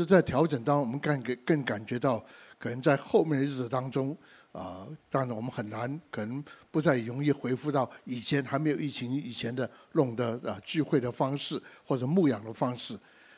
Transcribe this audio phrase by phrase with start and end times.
[0.00, 2.24] 是在调整当中，我们更更感觉到，
[2.58, 4.16] 可能在后面的日子当中，
[4.50, 12.94] 啊，当然我们很难，可能不再容易恢复到以前还没有疫情以前的弄的啊聚会的方式或者牧养的方式。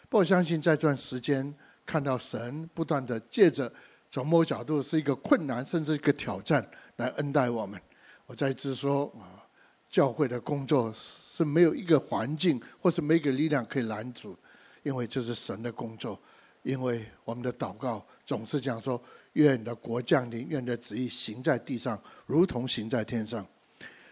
[0.09, 1.53] 不过我相信在这段时间，
[1.85, 3.71] 看到神不断的借着
[4.09, 6.65] 从某角度是一个困难，甚至一个挑战
[6.97, 7.81] 来恩待我们。
[8.27, 9.43] 我再一次说啊，
[9.91, 14.37] 教会的工作是没有一个环境或是没个力量可以拦阻。
[14.85, 16.19] 因为这是神的工作，
[16.63, 19.01] 因为我们的祷告总是讲说：
[19.35, 23.47] 愿你的国降临，愿你的旨意行在地上，如同行在天上。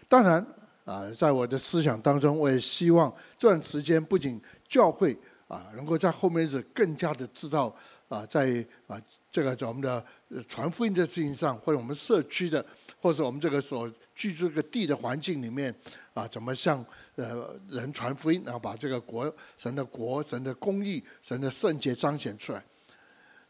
[0.07, 0.45] 当然
[0.85, 7.73] 啊，在我的思想当中，我也希望这段时间不仅教会啊能够在后面是更加的知道
[8.09, 10.05] 啊，在啊这个在我们的
[10.47, 12.65] 传福音的事情上，或者我们社区的。
[13.01, 15.75] 或者我们这个所居住这个地的环境里面，
[16.13, 22.63] 啊，怎么向呃人传福音，然后把这个国神的国、神的公义、神的圣洁彰显出来。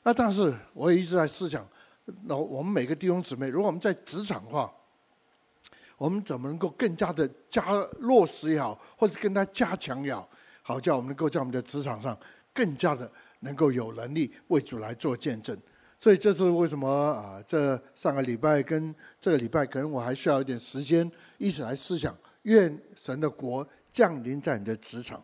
[0.04, 1.68] 那但是我也一直在思想，
[2.24, 4.72] 那我们每个弟兄姊妹，如果我们在职场的话，
[5.98, 7.64] 我们怎么能够更加的加
[8.00, 10.28] 落实也好，或者更加加强也好，
[10.64, 12.18] 好叫我们能够在我们的职场上
[12.54, 15.56] 更加的能够有能力为主来做见证。
[16.04, 17.40] 所以这是为什么啊？
[17.46, 25.24] 这上个礼拜跟这个礼拜，可能我还需要一点时间，一起来思想，愿神的国降临在你的职场。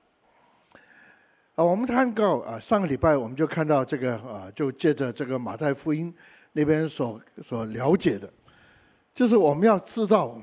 [1.56, 6.14] 啊，我们看到啊，上个礼拜我们就看到这个啊，就借着这个马太福音
[6.52, 8.32] 那边所所了解的，
[9.16, 10.40] 就是我们要知道，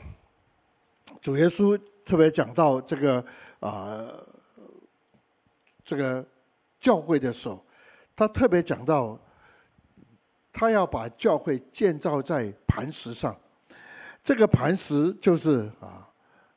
[1.20, 3.24] 主耶稣特别讲到这个
[3.60, 4.05] 啊，
[5.84, 6.27] 这个
[6.80, 7.64] 教会的时候，
[8.16, 9.16] 他特别讲到。
[10.55, 13.36] 他要把教会建造在磐石上，
[14.22, 16.08] 这个磐石就是啊，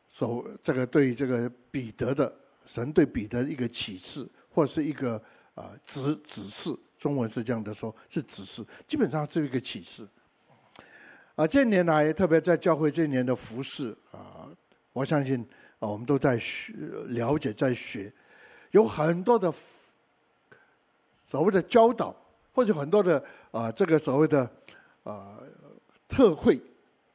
[0.07, 2.31] 所这个对这个彼得的
[2.63, 5.19] 神对彼得的一个启示，或是一个
[5.55, 6.69] 啊指指示。
[6.99, 10.07] 中文是这样的说，是指示，基本上是一个启示。
[11.35, 14.47] 啊，这年来特别在教会这一年的服饰啊，
[14.93, 15.39] 我相信
[15.79, 16.73] 啊，我们都在学
[17.07, 18.13] 了解，在学，
[18.71, 19.51] 有很多的
[21.25, 22.15] 所谓的教导。
[22.57, 24.49] 或者很多的啊，这个所谓的
[25.03, 25.37] 啊
[26.07, 26.59] 特会，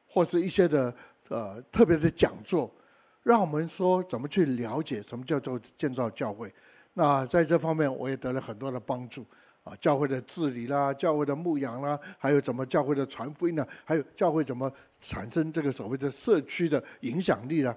[0.07, 0.95] 或是一些的
[1.27, 2.71] 呃特别的讲座，
[3.23, 6.49] 让我们说怎么去了解什么叫做建造教会。
[6.93, 9.25] 那在这方面，我也得了很多的帮助
[9.65, 13.67] 啊，教会的治理啦，教会的牧养啦，还有怎么教会的传福音呢？
[13.83, 14.71] 还有教会怎么
[15.01, 17.75] 产生这个所谓的社区的影响力呢？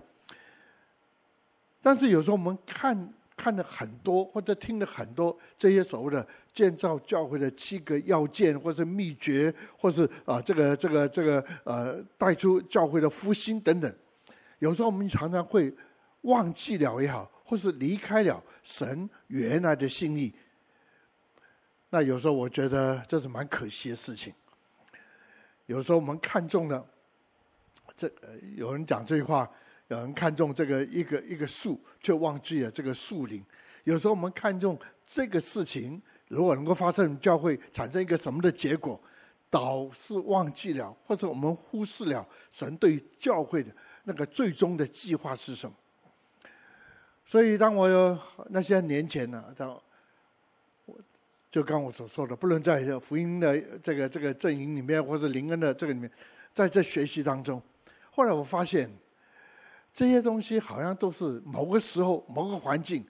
[1.82, 3.12] 但是有时候我们看。
[3.36, 13.94] 看了很多，或者听了很多这些所谓的建造教会的七个要件，或是秘诀，或是啊这个这个这个呃带出教会的复兴等等。
[14.58, 15.70] 有时候我们常常会
[16.22, 20.32] 忘记了也好，或是离开了神原来的心意。
[21.90, 24.32] 那有时候我觉得这是蛮可惜的事情。
[25.66, 26.84] 有时候我们看中了
[27.94, 28.10] 这，
[28.56, 29.48] 有人讲这句话。
[29.88, 33.44] 有人看重这个一个一个树，却忘记了这个树林。
[33.84, 39.00] 有时候我们看重这个事情，如果能够发生教会产生一个什么的结果，
[39.48, 43.70] 倒是忘记了，或者我们忽视了神对教会的
[44.02, 45.76] 那个最终的计划是什么。
[47.24, 49.80] 所以，当我有那些年前呢，当
[50.86, 50.98] 我
[51.48, 56.10] 就刚我所说的，不论在福音的这个这个阵营里面，或者灵恩的这个里面，
[56.52, 57.62] 在这学习当中，
[58.10, 58.90] 后来我发现。
[59.96, 63.02] 这些东西好像都是某个时候、某个环境，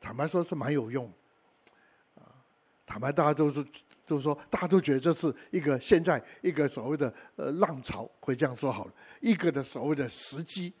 [0.00, 1.04] 坦白说是蛮有用。
[2.14, 2.22] 啊，
[2.86, 3.66] 坦白大家都是
[4.06, 10.72] 都说，大家都觉得这是一个现在一个所谓的呃浪潮，会这样说好了，一个的所谓的时机。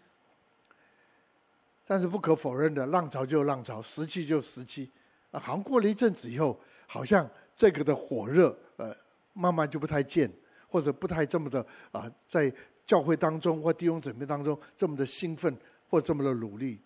[1.84, 4.88] 但是不可否认的，浪潮就浪潮，时机就时机。
[5.32, 8.96] 啊，好像过了一阵子以后，好像这个的火热呃
[9.32, 10.32] 慢慢就不太见，
[10.68, 12.54] 或者不太这么的啊在。
[12.88, 15.54] 教会当中或弟兄姊妹当中这么的兴奋
[15.90, 16.80] 或这么的努力，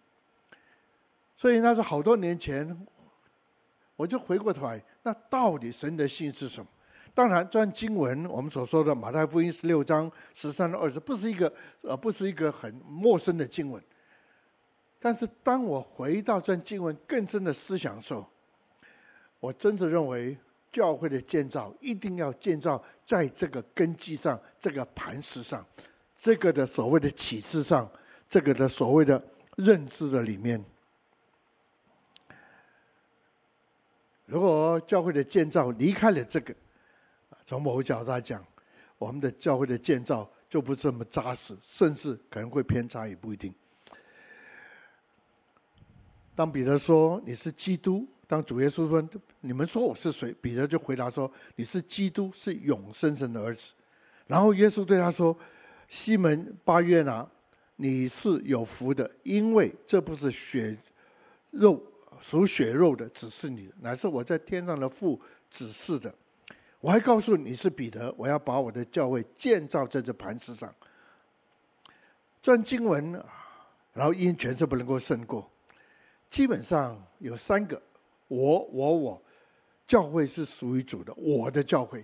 [1.36, 2.86] 所以那是好多年前，
[3.94, 6.66] 我就回过头来，那到底神的心是什么？
[7.14, 11.52] 当然，这段经文我们所说的马太福音十六章十三到二十，不是一个
[11.82, 13.80] 呃，不是一个很陌生的经文。
[14.98, 18.28] 但是当我回到这段经文更深的思想的时候，
[19.38, 20.36] 我真的认为。
[20.72, 25.62] 教会的建造一定要建造在这个根基上，这个磐石上，
[26.22, 27.90] 这个的所谓的启示上，
[28.28, 29.20] 这个的所谓的
[29.56, 30.64] 认知的里面。
[34.24, 36.54] 如果教会的建造离开了这个，
[37.44, 38.46] 从某个角度来讲，
[38.98, 43.52] 我们的教会的建造就不这么扎实，甚至可能会偏差，也不一定。
[46.36, 48.06] 当彼得说你是基督。
[48.28, 49.06] 当主耶稣说
[49.42, 53.72] ：“你们说我是谁？”彼得就回答说：“你是基督，是永生神的儿子。”
[54.28, 55.36] 然后耶稣对他说
[55.92, 57.28] ：“西门巴约拿，
[57.76, 60.74] 你是有福的，因为这不是血
[61.50, 61.78] 肉
[62.18, 66.12] 属血肉的指示你，乃是我在天上的父指示的。
[66.80, 70.74] 我还告诉你是彼得，我要把我的教会建造在这磐石上。”
[72.40, 73.22] 这段经文，
[73.92, 75.46] 然后因权势不能够胜过，
[76.30, 77.80] 基本上有三个。
[78.28, 79.22] 我我我，
[79.86, 82.02] 教会是属于主的，我的教会。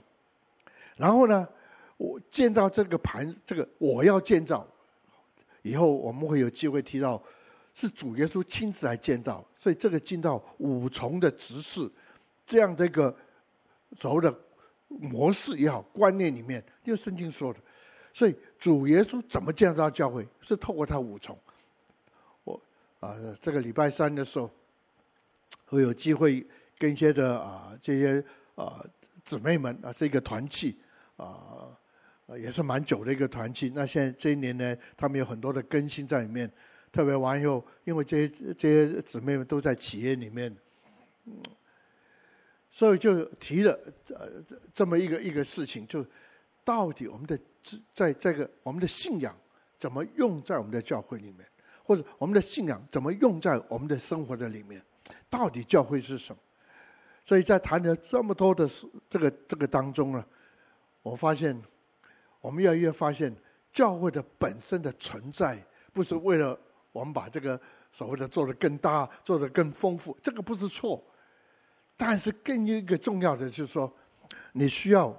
[0.95, 1.49] 然后呢，
[1.99, 4.67] 我建造这个盘，这个我要建造，
[5.61, 7.23] 以后我们会有机会提到，
[7.75, 11.91] 是主耶稣亲自来建造，所以这个进到五重的执事
[12.47, 13.15] 这样的一个
[14.01, 14.35] 所谓的
[14.89, 17.61] 模式也好，观念里面，就圣经说的，
[18.15, 21.39] 所以主耶稣怎么建造教会，是透过他五重。
[22.45, 22.59] 我
[23.01, 24.51] 啊，这个礼拜三的时候。
[25.71, 26.47] 会有机会
[26.79, 28.25] 跟一些的啊这些
[28.55, 28.83] 啊
[29.23, 30.75] 姊妹们啊这个团契
[31.19, 31.69] 啊
[32.37, 33.71] 也是蛮久的一个团契。
[33.75, 36.51] 那现在这一年呢，他们有很多的更新在里面。
[36.91, 40.57] 特别完以后，因为这些这些姊妹们都在企业里面，
[42.71, 43.79] 所以就提了
[44.09, 44.43] 呃
[44.73, 46.05] 这么一个一个事情，就
[46.65, 47.39] 到底我们的
[47.93, 49.37] 在这个我们的信仰
[49.79, 51.47] 怎么用在我们的教会里面，
[51.85, 54.83] 或者我们的信仰怎么用在我们的生活的里面。
[55.29, 56.41] 到底教会是什么？
[57.23, 58.67] 所以在谈了这么多的
[59.11, 60.25] 这个这个当中呢，
[61.03, 61.55] 我发现
[62.49, 63.31] 我们越来越发现，
[63.75, 65.63] 教会的本身的存在
[65.93, 66.59] 不是为了
[66.93, 67.61] 我们把这个
[67.93, 71.05] 所谓的做得更大、做得更丰富，这个不是错。
[71.95, 73.95] 但是更一个重要的就是说，
[74.53, 75.15] 你需要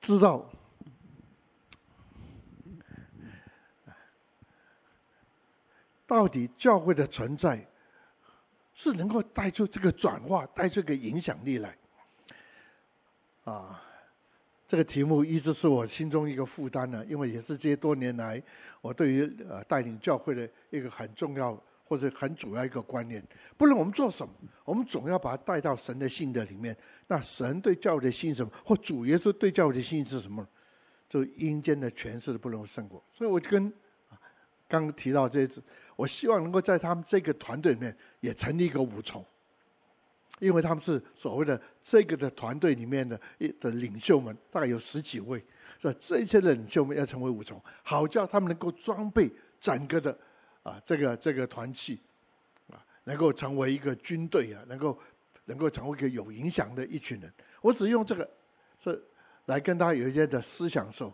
[0.00, 0.48] 知道，
[6.06, 7.66] 到底教会的存在。
[8.72, 11.76] 是能够带出这个转化，带出个影响力来。
[13.42, 13.82] 啊，
[14.68, 18.40] 这个题目一直是我心中一个负担呢，因为也是这些多年来
[18.82, 23.26] 我对于呃带领教会的一个很重要或者很主要一个观念。
[23.56, 24.32] 不论我们做什么，
[24.66, 26.76] 我们总要把它带到神的性的里面。
[27.06, 28.52] 那神对教会的心是什么？
[28.62, 30.46] 或主耶稣对教会的心是什么？
[31.08, 33.02] 就阴间的权势不能胜过。
[33.10, 33.72] 所以我就跟
[34.68, 35.62] 刚提到这些字。
[35.96, 39.24] 我希望能够在他们这个团队里面也成立一个五重，
[40.40, 45.42] 因为他们是所谓的这个的团队里面的一的领袖们，大概有十几位，
[45.78, 49.30] 所以这些的领袖们要成为五重，好叫他们能够装备
[49.60, 50.16] 整个的
[50.62, 51.98] 啊这个这个团契
[52.70, 54.98] 啊，能够成为一个军队啊，能够
[55.44, 57.32] 能够成为一个有影响的一群人。
[57.60, 58.28] 我只用这个
[58.78, 59.00] 这
[59.46, 61.12] 来跟大家有一些的思想受，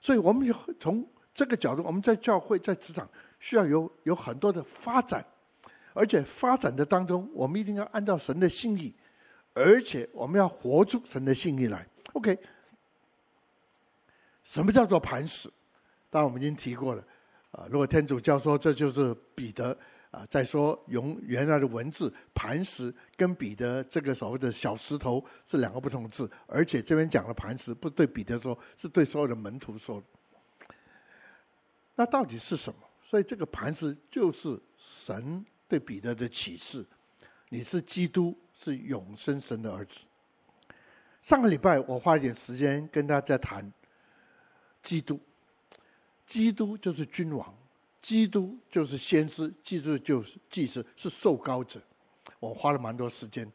[0.00, 3.08] 所以我们从这个角度，我们在教会在职场。
[3.42, 5.24] 需要有有很多的发展，
[6.00, 8.94] 而且发展的当中，我们一定要按照神的心意，
[9.52, 11.86] 而且我们要活出神的心意来。
[12.14, 12.38] OK，
[14.42, 15.50] 什么叫做磐石？
[16.08, 17.04] 当然我们已经提过了。
[17.50, 19.76] 啊，如果天主教说这就是彼得
[20.10, 30.02] 啊，在说用原来的文字磐石跟彼得这个所谓的小石头是两个不同字，而且这边讲的磐石不对彼得说，是对所有的门徒说。
[31.94, 32.78] 那到底是什么？
[33.02, 36.84] 所以这个磐石就是神对彼得的启示，
[37.48, 40.00] 你是基督，是永生神的儿子。
[41.22, 43.72] 上个礼拜我花一点时间跟大家谈
[44.82, 45.20] 基督，
[46.26, 47.54] 基督就是君王，
[48.00, 51.80] 基督就是先知，基督就是祭司，是受膏者。
[52.40, 53.50] 我花了蛮多时间。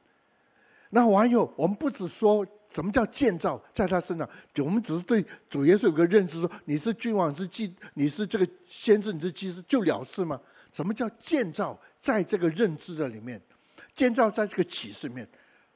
[0.92, 2.48] 那完以后，我们不只说。
[2.74, 4.30] 什么叫建造在他身上？
[4.58, 10.38] 我们只是对主耶稣有个认知，说你是君王，是祭，你是这个先知，你是祭司，就了事吗？
[10.76, 13.42] 什么叫建造在这个认知的里面？
[13.94, 15.26] 建造在这个启示里面。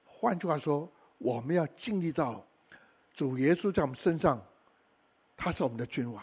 [0.04, 2.46] 换句话说，我们要经历到
[3.14, 4.46] 主耶稣在我们身上，
[5.38, 6.22] 他是我们的君王，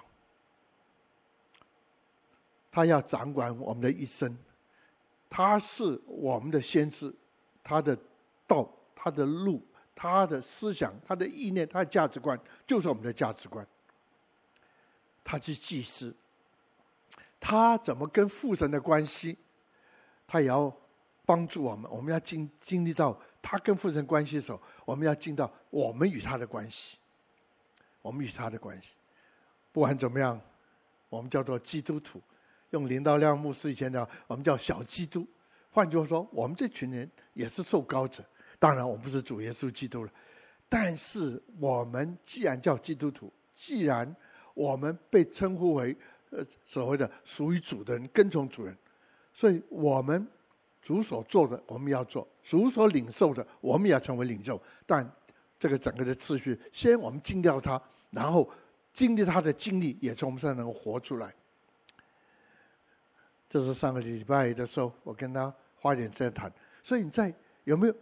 [2.70, 4.36] 他要掌管我们的一生，
[5.30, 7.10] 他是我们的先知，
[7.64, 7.98] 他的
[8.46, 9.66] 道，他的路。
[9.98, 13.66] 他的思想、他的意念、他的价值观，就是我们的价值观。
[15.24, 16.14] 他是祭司，
[17.48, 19.38] 他怎么跟父神的关系，
[20.26, 20.76] 他也要
[21.24, 21.88] 帮助我们。
[21.88, 26.96] 我们要经经历到他跟父神关系的时候，我们要进到我们与他的关系，
[28.02, 28.96] 我们与他的关系。
[29.70, 30.40] 不管怎么样，
[31.08, 32.20] 我们叫做基督徒。
[32.70, 35.24] 用林道亮牧师以前的，我们叫小基督。
[35.70, 38.24] 换句话说，我们这群人也是受膏者。
[38.58, 40.10] 当然，我不是主耶稣基督了，
[40.68, 44.16] 但是我们既然叫基督徒，既然
[44.52, 45.96] 我们被称呼为
[46.36, 48.76] 呃所谓的属于主的人、跟从主人，
[49.32, 50.26] 所以我们
[50.82, 54.60] 主所做的我们要做，主所领受的我们也要成为领袖。
[54.84, 55.10] 但
[55.58, 58.48] 这个整个的次序，先我们禁掉它，然后
[58.92, 61.34] 经历他的经历，也从我们身上能够活出来。
[63.48, 66.52] 这是上个礼拜的时候，我跟他花点在谈。
[66.82, 67.94] 所以你在有没有？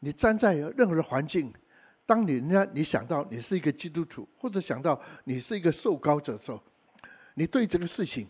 [0.00, 1.52] 你站在任何的环境，
[2.04, 6.62] 当你人家你想到你是一个基督徒，或者想到你是一个受膏者的时候，
[7.38, 8.26] 你对这个事情，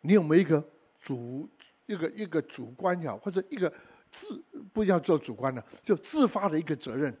[0.00, 0.66] 你有没有一个
[0.98, 1.46] 主
[1.84, 3.70] 一个一个主观也好，或者一个
[4.10, 7.14] 自不要做主观的，就自发的一个责任？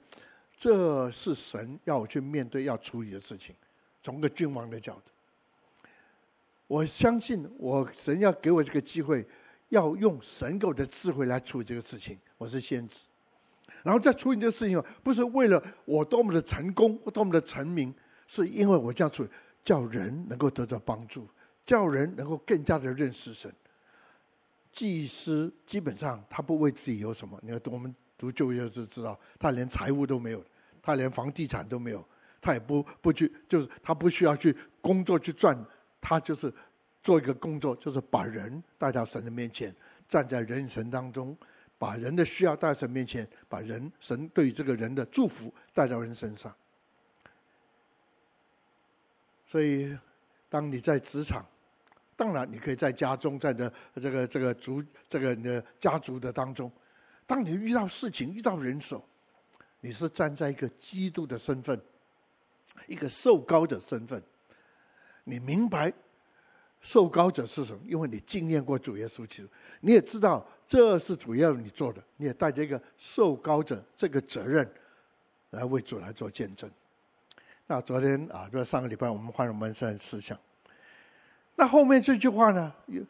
[0.56, 3.54] 这是神要我去面对要处理的事情，
[4.02, 5.12] 从个君王的角度。
[6.66, 9.26] 我相信，我神要给我这个机会，
[9.68, 12.18] 要用神给我的智慧来处理这个事情。
[12.38, 13.00] 我是先知，
[13.82, 17.94] 然后在处理这个事情，不是为了我多么的成功或多么的成名，
[18.26, 19.28] 是因为我这样处理，
[19.64, 21.26] 叫人能够得到帮助，
[21.64, 23.52] 叫人能够更加的认识神。
[24.70, 30.44] 祭司基本上他不为自己有什么，你要我们读旧约就知道，他连财物都没有，
[30.82, 32.06] 他连房地产都没有，
[32.40, 35.56] 他也不不去，就是他不需要去工作去赚。
[36.06, 36.52] 他就是
[37.02, 39.74] 做一个工作，就是把人带到神的面前，
[40.06, 41.34] 站在人神当中，
[41.78, 46.54] 把人的需要带到神面前，把人神对这个人的祝福带到人身上。
[49.46, 49.96] 所以，
[50.48, 51.46] 当你在职场，
[52.16, 56.70] 当然你可以在家中，在的这个这个族这个你的家族的当中，
[57.26, 59.04] 当你遇到事情、遇到人手，
[59.80, 61.80] 你是站在一个基督的身份，
[62.86, 64.22] 一个受膏者身份。
[65.24, 65.92] 你明白
[66.80, 67.80] 受膏者是什么？
[67.86, 69.48] 因为你经验过主耶稣基督，
[69.80, 74.68] 你也知道这是主要你做的，你也带着一个受膏者这个责任
[75.50, 76.70] 来为主来做见证。
[77.66, 80.38] 那昨天啊，就上个礼拜我们换了门生思想。
[81.56, 83.02] 那后面这句话呢，有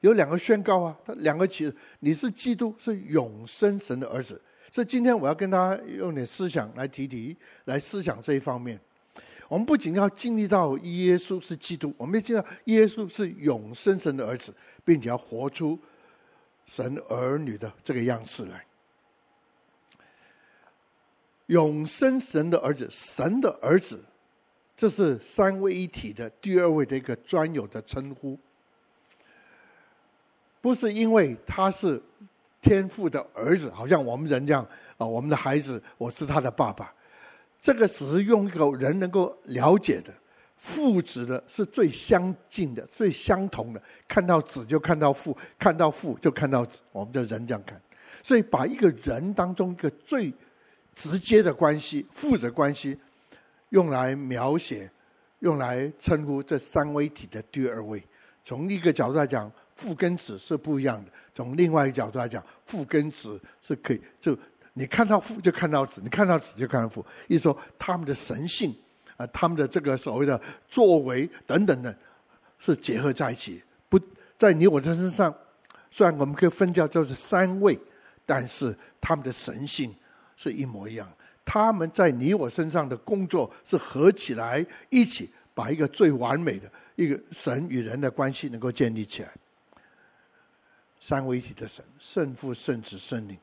[0.00, 4.40] 有两个宣告啊，他两个其实你是基督，是永生神的儿子。
[4.72, 7.36] 所以今天我要跟大家用点思想来提提，
[7.66, 8.78] 来思想这一方面。
[9.48, 15.78] 我们不仅要经历到耶稣是基督，我们要经历到耶稣是永生神的儿子，并且要活出
[16.66, 18.64] 神儿女的这个样式来。
[21.50, 24.00] 永生神的儿子，神的儿子，
[24.76, 28.38] 这是三位一体的第二位的一个专有的称呼，
[30.60, 32.00] 不是因为他是
[32.62, 34.64] 天父的儿子，好像我们人这样
[34.96, 36.94] 啊，我们的孩子，我是他的爸爸。
[37.60, 40.14] 这个只是用一个人能够了解的
[40.56, 43.82] 父子的，是最相近的、最相同的。
[44.06, 46.80] 看到子就看到父，看到父就看到子。
[46.92, 47.78] 我们的人这样看，
[48.22, 50.32] 所以把一个人当中一个最
[51.00, 52.94] 直接的关系、父子关系，
[53.70, 54.90] 用来描写、
[55.38, 58.06] 用来称呼这三位一体的第二位。
[58.44, 64.36] 从一个角度来讲，父跟子是不一样的；从另外一个角度来讲，父跟子是可以就。
[64.74, 67.04] 你看到父就看到子，你看到子就看到父。
[67.28, 68.74] 意思说他们的神性
[69.16, 71.94] 啊，他们的这个所谓的作为等等的，
[72.58, 73.62] 是结合在一起。
[73.88, 73.98] 不
[74.38, 75.34] 在你我的身上，
[75.90, 77.78] 虽然我们可以分掉就是三位，
[78.24, 79.92] 但是他们的神性
[80.40, 81.06] 是一模一样。
[81.44, 89.30] 他们在你我身上的工作是合起来一起，把一个最完美的一个神与人的关系能够建立起来。
[90.98, 93.36] 三位一体的神，圣父、圣子、圣灵。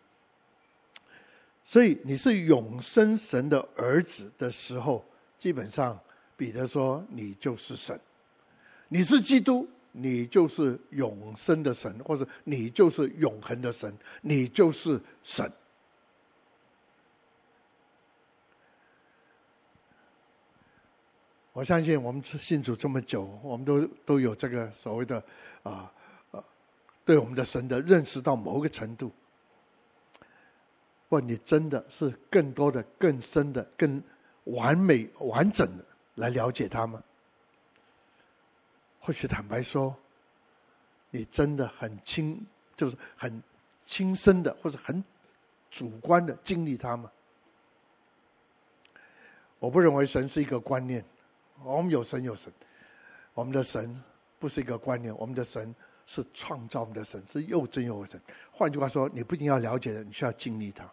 [1.64, 5.06] 所以你是永生神的儿子的时候，
[5.38, 6.00] 基本上
[6.36, 8.00] 彼得说你就是神，
[8.88, 15.52] 你是基督，你就是永生的神，或者你就是永恒的神，你就是神。
[21.58, 25.18] 我相信我们信主这么久，我们都都有这个所谓的
[25.64, 25.92] 啊
[26.30, 26.44] 啊，
[27.04, 29.12] 对我们的神的认识到某个程度。
[31.10, 34.00] 不，你真的是更多的、更深的、更
[34.44, 35.84] 完美、完整的
[36.14, 37.02] 来了解他吗？
[39.00, 39.96] 或许坦白说，
[41.10, 42.40] 你真的很亲，
[42.76, 43.42] 就是很
[43.84, 45.04] 亲身的，或者很
[45.72, 47.12] 主观的经历他吗？
[49.58, 51.04] 我不认为神是一个观念，
[51.64, 52.52] 我们有神有神，
[53.34, 54.04] 我们的神
[54.40, 55.74] 不是一个观念，我们的神
[56.06, 58.20] 是创造我们的神，是又真又神。
[58.52, 60.90] 换句话说，你不仅要了解的，你需要经历他。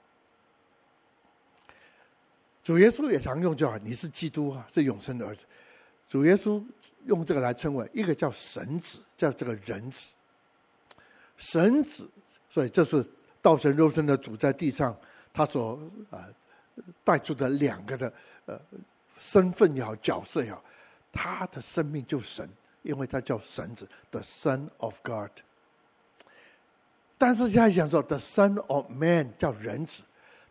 [2.62, 5.44] 主耶稣也常用叫你是基督啊，是永生的儿子。
[6.08, 6.64] 主耶稣
[7.04, 10.12] 用这个来称为一个叫神子，叫这个人子。
[11.36, 12.08] 神子，
[12.48, 13.06] 所以这是
[13.42, 14.96] 道成肉身的主在地上，
[15.32, 15.78] 他所
[16.10, 16.26] 啊
[17.02, 18.12] 带出的两个的
[18.46, 18.60] 呃
[19.24, 20.62] 身份也好，角色也好，
[21.10, 22.46] 他的生命就是神，
[22.82, 25.30] 因为他叫神子，the Son of God。
[27.16, 30.02] 但是现在想说，the Son of Man 叫人子，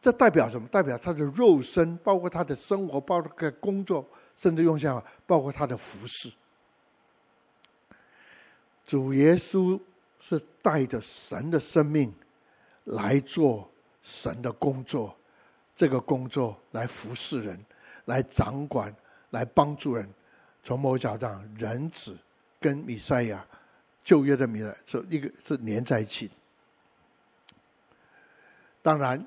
[0.02, 0.68] 这代表什么？
[0.70, 4.04] 代表他的肉身，包括他的生活，包括工作，
[4.36, 6.34] 甚至用像包括他的服饰。
[8.88, 9.80] 主耶稣
[10.20, 12.12] 是带着神的生命
[12.86, 13.70] 来做
[14.02, 15.16] 神的工作，
[15.76, 17.64] 这个工作来服侍人，
[18.06, 18.94] 来掌管，
[19.32, 20.08] 来帮助人。
[20.64, 22.18] 从某角度上，人子
[22.60, 23.46] 跟弥赛亚，
[24.04, 26.32] 旧约的弥赛是一个是连在一起。
[28.82, 29.26] 当然，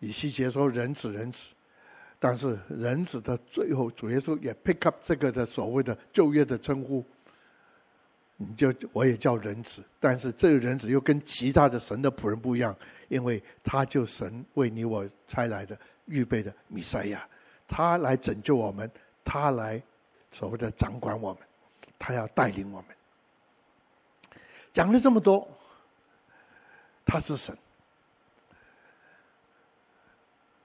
[0.00, 1.54] 以西结说人子人子，
[2.18, 7.04] 但是人子的最后，主耶稣也 pick up 这个的所谓的旧约的称呼。
[8.38, 12.76] 你就我也叫人子，但是这个人子又跟其他的神的仆人不一样，
[13.08, 17.28] 因为他就神为你我差来的预备的弥赛亚，
[17.68, 18.90] 他来拯救我们，
[19.24, 19.80] 他来
[20.30, 21.42] 所谓的掌管我们，
[21.98, 22.96] 他要带领我们。
[24.72, 25.48] 讲了这么多，
[27.04, 27.56] 他是神。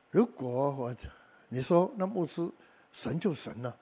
[0.09, 0.95] 如果我
[1.47, 2.49] 你说那牧师
[2.91, 3.75] 神就神了，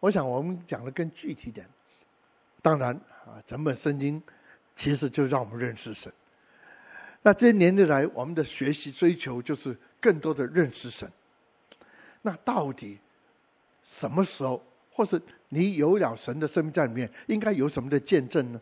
[0.00, 1.68] 我想我们讲的更具体点。
[2.62, 4.22] 当然啊，整本圣经
[4.74, 6.12] 其实就让我们认识神。
[7.22, 11.10] 那这些年以来，我们的学习追求就是更多的认识神。
[12.22, 12.98] 那到底
[13.82, 18.60] 什么时候，或是你有了神的生命在里面，应该有什么的见证呢？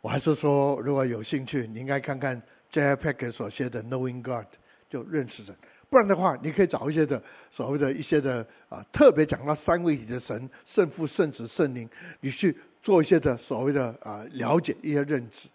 [0.00, 2.40] 我还是说，如果有兴趣，你应该看看
[2.70, 2.94] J.I.
[2.96, 4.44] Packer 所写的《Knowing God》，
[4.88, 5.54] 就认识神。
[5.90, 11.88] 不然的话，你可以找一些的所谓的一些的啊，特别讲到三位一体的神，圣父、圣子、圣灵，
[12.20, 15.48] 你去做一些的所谓的啊了解一些认知。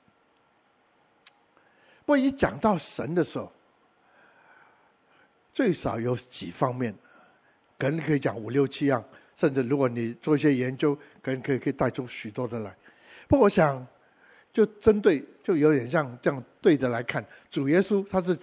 [2.05, 3.51] 不过一讲到神的时候，
[5.53, 6.93] 最少有几方面，
[7.77, 9.03] 可能可以讲五六七样，
[9.35, 12.75] 甚至如果你做一些研究，可能可以可以带出许多的来。
[13.27, 13.85] 不过我想，
[14.51, 18.37] 就针对就有点像这样对的来看，主耶稣他是。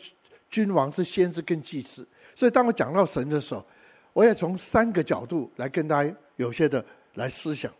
[0.52, 3.64] 君王是先知跟祭司，所以当我讲到神的时候，
[4.12, 7.72] 我也从三个角度来跟大家有些的来思想。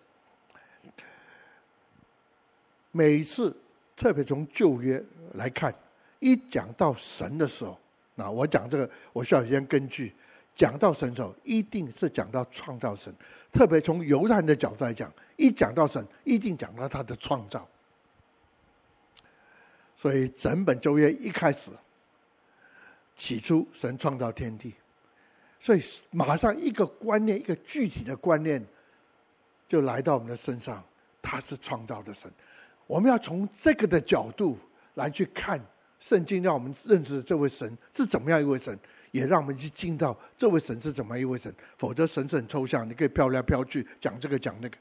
[2.93, 3.53] 每一次，
[3.97, 5.75] 特别从旧约来看，
[6.21, 7.77] 一讲到神的时候，
[8.21, 10.15] 那我讲这个，我需要先根据
[10.55, 13.11] 讲到神的时候，一定是讲到创造神。
[13.51, 17.67] 特别从犹太人的角度来讲，一讲到神，一定讲到他的创造。
[19.97, 21.71] 所以整本旧约一开始。
[23.17, 24.73] 起初，神创造天地，
[25.59, 28.65] 所以马上一个观念，一个具体的观念，
[29.69, 30.83] 就来到我们的身上。
[31.21, 32.33] 他是创造的神，
[32.87, 34.59] 我们要从这个的角度
[34.95, 35.61] 来去看
[36.01, 38.77] 圣经，让我们认识这位神是怎么样一位神，
[39.13, 41.55] 也让我们去进到这位神是怎么一位神。
[41.79, 44.77] 否则，神是很抽象，你可以飘来飘去讲这个讲那个，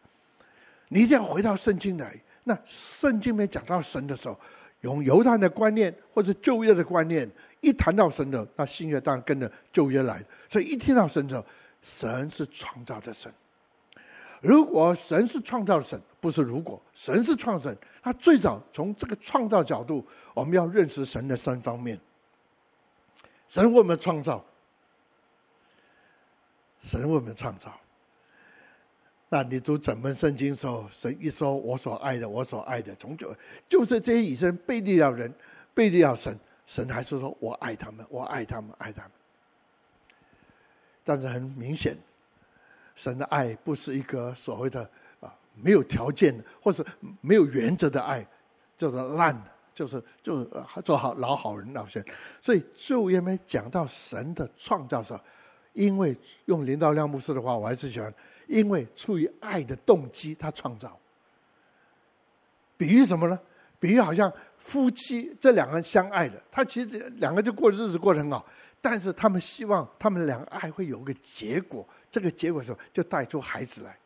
[0.87, 2.19] 你一定要回到圣经来。
[2.45, 4.39] 那圣经里面讲到神的时候，
[4.81, 7.29] 用犹太的观念或者旧约的观念。
[7.61, 10.23] 一谈到神的，那新约当然跟着旧约来。
[10.49, 11.45] 所以一听到神的时候，
[11.81, 13.29] 神是创造的神。
[14.41, 21.99] 如果神是创造的神，不是如果神是创神，他最早从这个创造角度，我们要认识神的三方面。
[23.47, 24.45] 神为我们创造，
[26.81, 27.73] 神为我们创造。
[29.29, 33.35] 那你读整本圣经时候，神一说“我所爱的，我所爱的”，从就
[33.67, 35.33] 就是这些以身背离了人，
[35.73, 36.37] 背离了神。
[36.65, 39.11] 神还是说：“我爱他们，我爱他们，爱他们。”
[41.03, 41.97] 但是很明显，
[42.95, 44.87] 神的爱不是一个所谓的
[45.55, 46.85] 没有条件的或是
[47.21, 48.25] 没有原则的爱，
[48.77, 50.43] 叫做烂的，就是就
[50.83, 52.03] 做好老好人老先。
[52.41, 55.19] 所以就因为讲到神的创造时候，
[55.73, 58.13] 因为用林道亮牧师的话，我还是喜欢，
[58.47, 60.97] 因为出于爱的动机，他创造。
[62.77, 63.39] 比喻什么呢？
[63.79, 64.31] 比喻好像。
[64.61, 68.45] 夫妻这两个人相爱的，他其实两个就过日子过得很好，
[68.79, 73.97] 但是他们希望他们两个爱会有个结果，这个结果什么就带出孩子来。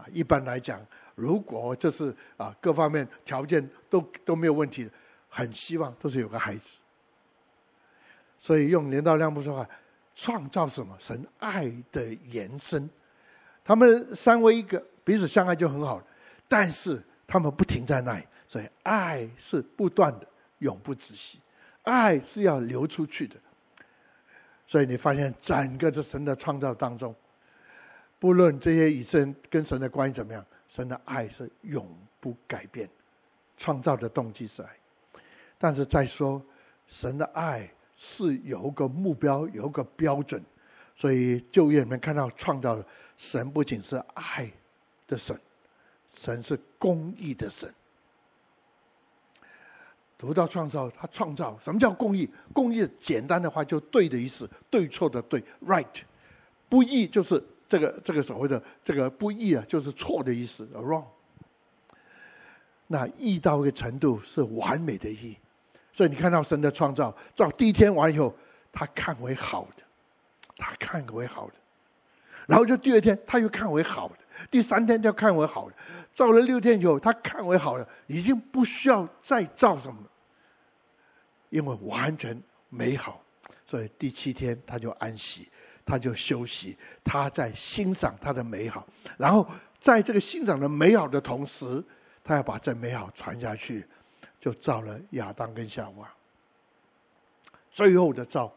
[0.00, 0.80] 啊，一般来讲，
[1.14, 4.88] 如果这是啊各方面条件都都没有问题，
[5.28, 6.78] 很希望都是有个孩子。
[8.38, 9.68] 所以用连道亮不说话，
[10.14, 10.96] 创造什么？
[10.98, 12.88] 神爱的延伸，
[13.62, 16.02] 他们三位一个，彼此相爱就很好，
[16.48, 18.24] 但是他们不停在那里。
[18.48, 20.26] 所以，爱是不断的，
[20.58, 21.38] 永不止息，
[21.82, 23.36] 爱是要流出去的。
[24.66, 27.14] 所以，你发现整个这神的创造当中，
[28.20, 31.88] 不论这些以色列跟神的关系怎么样，神的爱是永
[32.20, 32.88] 不改变。
[33.56, 34.70] 创造的动机是爱，
[35.58, 36.42] 但是再说，
[36.86, 40.42] 神的爱是有个目标，有个标准。
[40.94, 42.86] 所以，旧约里面看到创造的
[43.18, 44.50] 神不仅是爱
[45.06, 45.38] 的神，
[46.14, 47.70] 神是公义的神。
[50.16, 52.28] 读到创造，他创造什么叫公义？
[52.52, 56.02] 公义简单的话就对的意思，对错的对，right。
[56.68, 61.04] 不义就是这个这个所谓的这个不义啊，就是错的意思，wrong。
[62.88, 65.36] 那义到一个程度是完美的义，
[65.92, 68.34] 所以你看到神的创造，造第一天完以后，
[68.72, 69.84] 他看为好的，
[70.56, 71.54] 他看为好的，
[72.48, 74.16] 然后就第二天他又看为好的。
[74.50, 75.76] 第三天就看为好的，
[76.12, 80.00] 造了六天以后，他看为好的，已经不需要再造什么，
[81.50, 83.22] 因为完全美好，
[83.64, 85.48] 所以第七天他就安息，
[85.90, 88.86] 他就休息，他在欣赏他的美好，
[89.18, 89.44] 然后
[89.80, 91.82] 在这个欣赏的美好的同时，
[92.22, 93.84] 他要把这美好传下去，
[94.38, 96.08] 就造了亚当跟夏娃。
[97.72, 98.52] 最后的造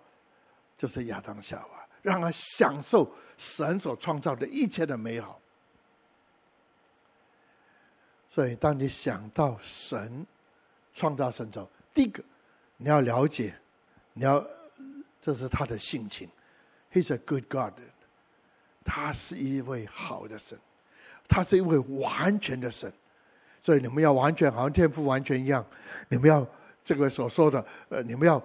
[0.77, 5.39] 就是亚当夏娃，让他享受神所创造的一切的美好。
[8.29, 10.23] 所以，当你想到神
[10.93, 12.23] 创造神之后，第一个
[12.77, 13.55] 你要了解，
[14.13, 14.45] 你要
[15.19, 16.29] 这是他的性情
[16.93, 17.73] ，He's a good God，
[18.85, 20.57] 他是一位好的神，
[21.27, 22.93] 他是一位完全的神。
[23.61, 25.65] 所以你们要完全，好像天父完全一样。
[26.09, 26.45] 你们要
[26.83, 28.43] 这个所说的，呃，你们要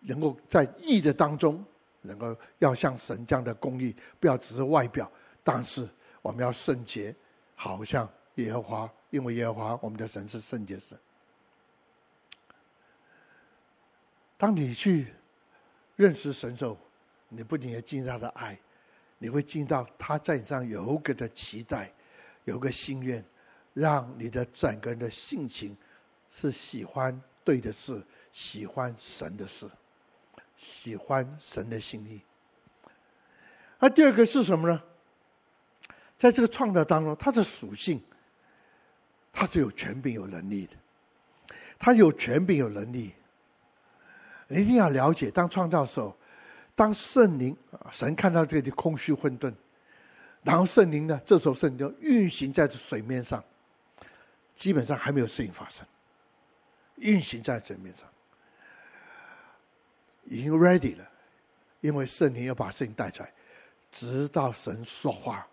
[0.00, 1.64] 能够在义的当中，
[2.02, 5.10] 能够要像神这样的公义，不要只是外表，
[5.42, 5.88] 但是
[6.22, 7.14] 我们要圣洁，
[7.54, 8.92] 好像耶和华。
[9.10, 10.96] 因为耶和华我们的神是圣洁神。
[14.36, 15.12] 当你去
[15.96, 16.78] 认识神之后，
[17.28, 18.58] 你不仅要经历他的爱，
[19.18, 21.92] 你会经历到他在你上有个的期待，
[22.44, 23.24] 有个心愿，
[23.74, 25.76] 让你的整个人的性情
[26.30, 29.68] 是喜欢对的事，喜欢神的事，
[30.56, 32.20] 喜欢神的心意。
[33.78, 34.82] 那第二个是什么呢？
[36.16, 38.02] 在这个创造当中，它的属性。
[39.30, 40.72] 他是有权柄、有能力的。
[41.78, 43.14] 他有权柄、有能力。
[44.48, 46.16] 你一定要了解，当创造的时候，
[46.78, 49.52] 当圣灵啊神看到这里空虚混沌，
[50.44, 53.42] 然后圣灵呢，这时候圣灵就运行在这水面上，
[54.54, 55.84] 基本上还没有事情发生，
[56.94, 58.08] 运行在水面上，
[60.22, 61.10] 已经 ready 了，
[61.80, 63.32] 因为圣灵要把事情带出来，
[63.90, 65.44] 直到神说话。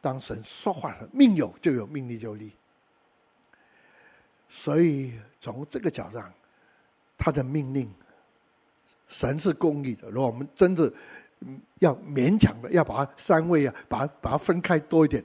[0.00, 2.52] 当神说话了，命有就有，命立就立。
[4.48, 6.32] 所以从这个角度上，
[7.18, 7.92] 他的命令，
[9.08, 10.08] 神是公义的。
[10.10, 10.92] 如果我们真的
[11.80, 15.24] 要勉强的要把三位啊，把把它分开多一点。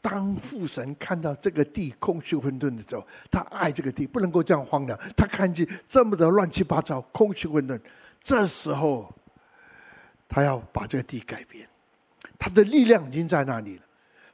[0.00, 4.98] 当父神看到这个地空虚混沌的时候，他爱这个地，不能够这样荒凉。
[5.16, 7.80] 他看见这么的乱七八糟、空虚混沌，
[8.20, 9.14] 这时候
[10.28, 11.68] 他要把这个地改变。
[12.36, 13.82] 他的力量已经在那里了，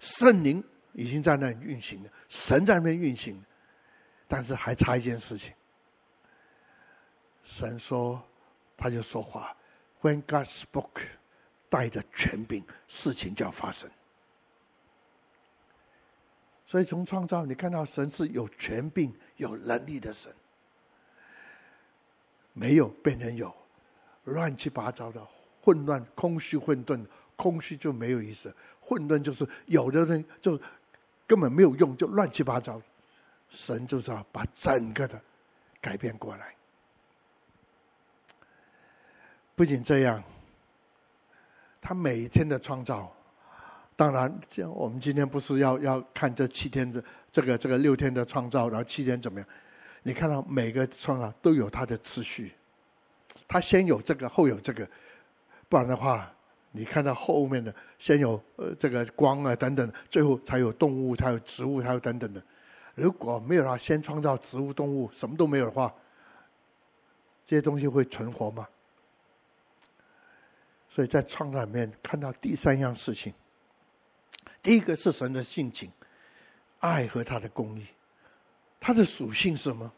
[0.01, 3.39] 圣灵已经在那里运行了，神在那边运行。
[4.27, 5.53] 但是还差一件事情。
[7.45, 8.23] 神说，
[8.79, 9.55] 他就说话。
[10.01, 11.03] When God spoke，
[11.69, 13.91] 带着权柄，事情就要发生。
[16.64, 20.33] 所以从创造，你看到神是有权柄、有能力的神。
[22.53, 23.55] 没有变成有，
[24.25, 25.27] 乱七八糟的
[25.62, 27.05] 混乱、空虚、混沌，
[27.37, 30.61] 空虚就没有意思，混沌就是有的人就
[31.27, 32.81] 根本没有用，就乱七八糟。
[33.49, 35.21] 神就是要把整个的
[35.81, 36.55] 改变过来。
[39.59, 40.23] 不仅这样，
[41.81, 43.12] 他每一天的创造，
[43.97, 49.49] 当然，像我们今天不是要要看这七天的这个这个六天的创造，然后七天怎么样？
[50.05, 52.53] 你看到每个创造都有它的次序，
[53.49, 54.88] 他先有这个，后有这个，
[55.68, 56.33] 不然的话，
[56.71, 62.40] 你看到后面的先有呃这个光啊等等，最后才有动物，才有植物，还有等等的。
[62.94, 65.92] 如果没有他先创造植物、动物，什么都没有的话，
[67.44, 68.64] 这些东西会存活吗？
[70.88, 73.33] 所以在创造里面看到第三样事情，
[74.62, 75.90] 第一个是神的性情，
[76.81, 77.87] 爱和他的公义，
[78.81, 79.92] 他的属性是什么？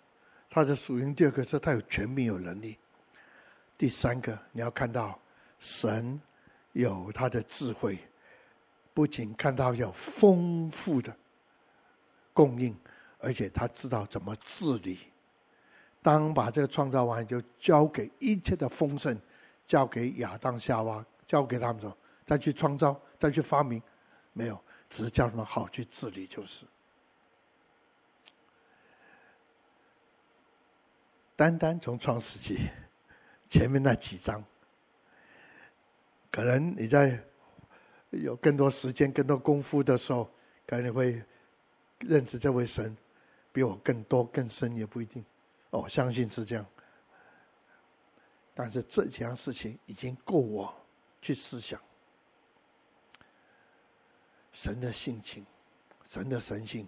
[0.49, 2.77] 他的属性第二个是他有权柄、有能力。
[3.79, 5.19] 第三个你要看到
[5.59, 6.21] 神
[6.73, 7.99] 有他的智慧，
[8.93, 11.17] 不仅看到有丰富的
[12.33, 12.77] 供应。
[13.23, 14.99] 而且他知道怎么治理。
[16.01, 19.15] 当把这个创造完，就交给一切的丰盛，
[19.71, 23.81] 交给亚当夏娃，交给他们说，再去创造，再去发明，
[24.33, 26.67] 没有，只是叫他们好去治理就是。
[31.37, 32.69] 单单从创世纪
[33.47, 34.45] 前面那几章，
[36.33, 37.23] 可能你在
[38.11, 40.29] 有更多时间、更多功夫的时候，
[40.67, 41.23] 可能你会
[42.01, 42.97] 认识这位神。
[43.53, 45.25] 比我更多更深也不一定，
[45.71, 46.67] 我相信是这样。
[48.63, 50.71] 但是这几样事情已经够我
[51.23, 51.81] 去思想。
[54.53, 55.47] 神的性情，
[56.05, 56.87] 神的神性，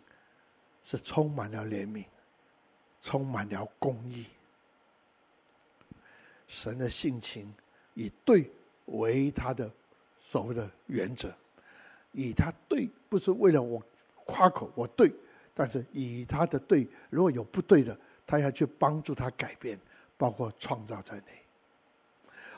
[0.82, 2.04] 是充满了怜悯，
[3.00, 4.26] 充满了公义。
[6.46, 7.50] 神的性情
[7.94, 8.50] 以对
[8.84, 9.72] 为他的
[10.20, 11.34] 所谓的原则，
[12.12, 13.82] 以他对不是为了我
[14.26, 15.10] 夸口我对，
[15.54, 19.80] 但是以他的对，如果有不对的，他要去帮助他改变，
[20.18, 21.41] 包括创造在内。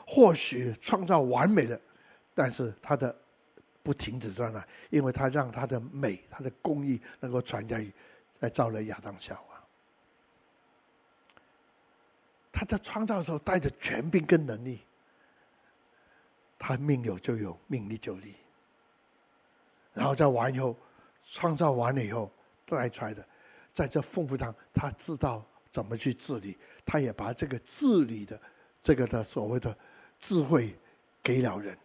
[0.05, 1.79] 或许创造完美的，
[2.33, 3.15] 但是他的。
[3.85, 7.93] 不停止在那，因为他让他的美、他的工艺能够传下去，
[8.39, 9.63] 来造了亚当夏娃。
[12.51, 14.79] 他在创造的时候带着权柄跟能力，
[16.57, 18.33] 他命有就有，命立就立。
[19.93, 20.75] 然后在完以后，
[21.23, 22.31] 创造完了以后
[22.65, 23.23] 带出来的，
[23.71, 28.41] 在这丰富上，他知道怎么去治理，他也把这个治理的
[28.81, 29.77] 这个的所谓的
[30.25, 30.75] 智慧
[31.21, 31.77] 给了人。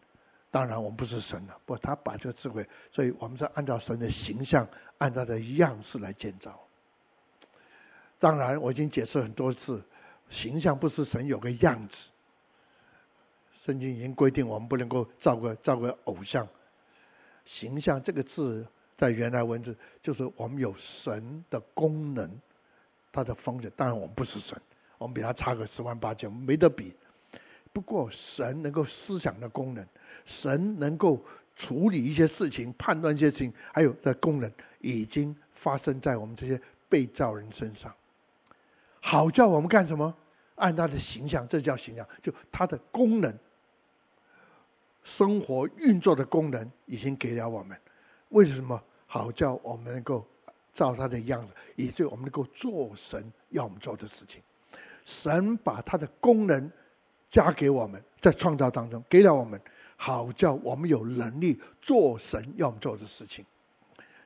[0.51, 6.59] 当然，我们不是神了，不，他把这个智慧，所以我们是按照神的形象，按照的样式来建造。
[8.19, 9.83] 当然，我已经解释很多次，
[10.31, 12.11] 形象不是神有个样子。
[13.53, 16.49] 圣经已经规定，我们不能够造个造个偶像。
[17.45, 22.29] 形象这个字，在原来文字就是我们有神的功能，
[23.13, 23.71] 它的风险。
[23.77, 24.61] 当然，我们不是神，
[24.99, 26.97] 我们比他差个十万八千，没得比。
[27.73, 29.87] 不过，神能够思想的功能，
[30.25, 31.23] 神能够
[31.55, 37.95] 处理一些事情、判断一些事情，还有的功能，已经发生在我们这些被造人身上。
[39.01, 40.13] 好叫我们干什么？
[40.57, 43.33] 按他的形象，这叫形象，就他的功能，
[45.05, 47.79] 生活运作的功能已经给了我们。
[48.31, 48.83] 为什么？
[49.07, 50.27] 好叫我们能够
[50.73, 54.43] 照他的样子，以至于我们能够做神要我们做的事情。
[55.05, 56.71] 神把他的功能。
[57.31, 59.59] 加给我们，在创造当中给了我们，
[59.97, 63.47] 好叫我们有能力做神要我们做的事情。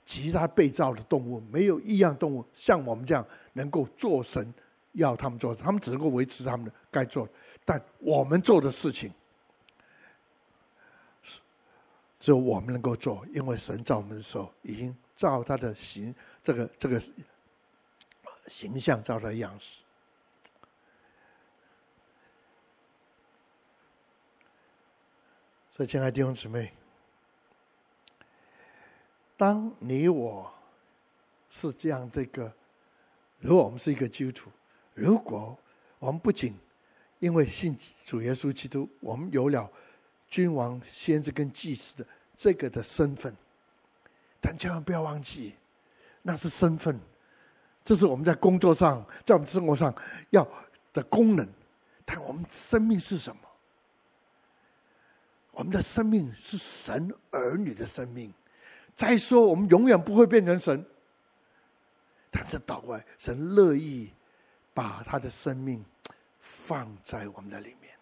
[0.07, 4.53] 其他被造的动物，没有一样动物像我们这样能够做神
[4.93, 7.29] 要他们做，他们只能够维持他们的该做。
[7.65, 9.11] 但我们做的事情，
[12.21, 17.03] 只有我们能够做，因为神造我们的时候，已经照他的形，这个这个
[18.47, 19.84] 形象，照他的样式。
[25.77, 26.73] 所以，亲爱的弟兄姊妹，
[29.37, 30.49] 当你我
[31.51, 32.53] 是这样这个，
[33.41, 34.51] 如果我们是一个基督徒，
[34.95, 35.59] 如果
[35.99, 36.57] 我们不仅
[37.19, 39.69] 因为信主耶稣基督，我们有了
[40.29, 42.07] 君王、先知跟祭司的
[42.37, 43.35] 这个的身份，
[44.41, 45.55] 但千万不要忘记，
[46.23, 47.01] 那是身份，
[47.85, 49.93] 这是我们在工作上、在我们生活上
[50.31, 50.49] 要
[50.93, 51.45] 的功能，
[52.05, 53.43] 但我们生命是什么？
[55.55, 58.33] 我们的生命是神儿女的生命。
[58.97, 60.85] 再说，我们永远不会变成神，
[62.31, 64.13] 但是倒过来，神乐意
[64.73, 65.85] 把他的生命
[66.41, 67.93] 放在我们的里面，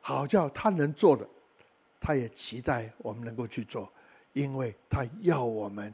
[0.00, 1.26] 好叫他能做的，
[2.00, 3.90] 他也期待我们能够去做，
[4.32, 5.92] 因为他要我们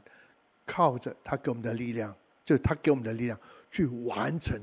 [0.65, 2.13] 靠着他给我们的力量，
[2.43, 3.39] 就他给我们的力量
[3.69, 4.61] 去完成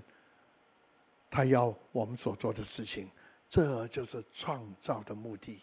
[1.31, 3.11] 他要我们所做的事情。
[3.49, 5.61] 这就是创造的目的，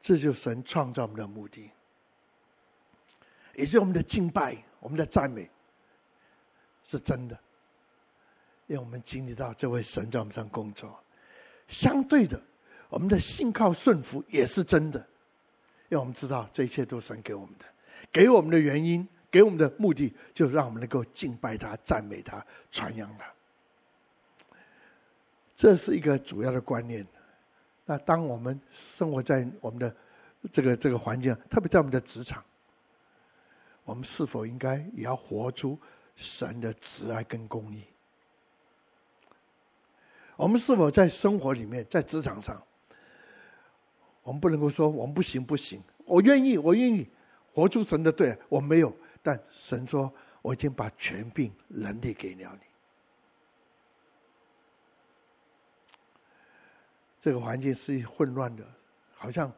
[0.00, 1.70] 这就是神创造我们的目的，
[3.54, 5.50] 也就是我们的敬拜、我们的赞美
[6.84, 7.36] 是真的，
[8.68, 11.00] 因为我们经历到这位神在我们上工作。
[11.66, 12.40] 相对的，
[12.88, 15.00] 我们的信靠顺服也是真的，
[15.88, 17.64] 因为我们知道这一切都是神给我们的，
[18.12, 23.33] 给我们的原因、给我们的目的，就是让我们能够敬拜他、赞美他、传扬他。
[25.54, 27.06] 这是一个主要的观念。
[27.86, 29.94] 那当我们生活在我们的
[30.50, 32.42] 这个这个环境，特别在我们的职场，
[33.84, 35.78] 我们是否应该也要活出
[36.16, 37.84] 神的慈爱跟公义？
[40.36, 42.60] 我们是否在生活里面，在职场上，
[44.22, 47.08] 我们不能够说我们不行不行，我愿意我愿意
[47.52, 50.12] 活出神的对，我没有，但神说
[50.42, 52.73] 我已经把权柄能力给了你。
[57.24, 58.62] 这个环境是混乱的，
[59.14, 59.50] 好像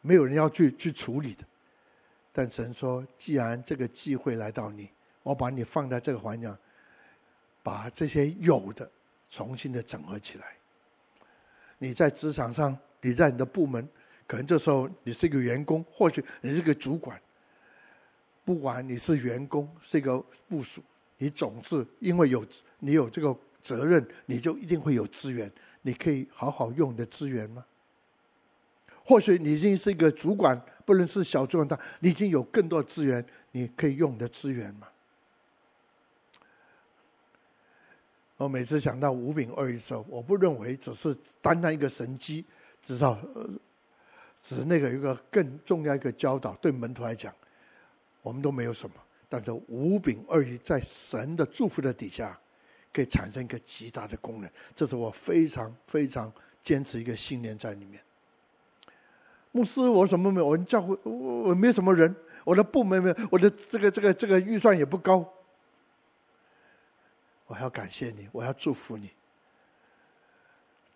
[0.00, 1.44] 没有人要去去处理的。
[2.32, 4.90] 但神说：“既然这个机会来到你，
[5.22, 6.58] 我把你放在这个环境，
[7.62, 8.90] 把这些有的
[9.30, 10.56] 重新的整合起来。
[11.78, 13.88] 你在职场上，你在你的部门，
[14.26, 17.22] 可能这时候你是一个员工，或许你是个主管，
[18.44, 20.82] 不管你是员工，是一个部属，
[21.16, 22.44] 你总是因为有
[22.80, 25.48] 你有这个责任，你就一定会有资源。
[25.86, 27.64] 你可以好好用你的资源吗？
[29.04, 34.88] 或许你已经是一个主管，不论是小主管大，你已经有更多资源，你可以用你的资源吗？
[38.36, 42.44] 我每次想到五饼二鱼的时候，我不认为只是单单一个神迹，
[42.82, 43.48] 至少呃，
[44.42, 47.32] 只是那个一个更重要一个教导，对门徒来讲，
[48.22, 48.96] 我们都没有什么，
[49.28, 52.36] 但是五饼二鱼在神的祝福的底下，
[52.96, 56.32] 可以产生一个极大的功能，这是我非常非常
[56.62, 58.02] 坚持一个信念在里面。
[59.52, 60.46] 牧师，我什么没有？
[60.46, 61.12] 我教会我
[61.50, 65.30] 我没什么人，我的部门没有，我的这个这个这个预算也不高。
[67.46, 69.10] 我要感谢你，我要祝福你。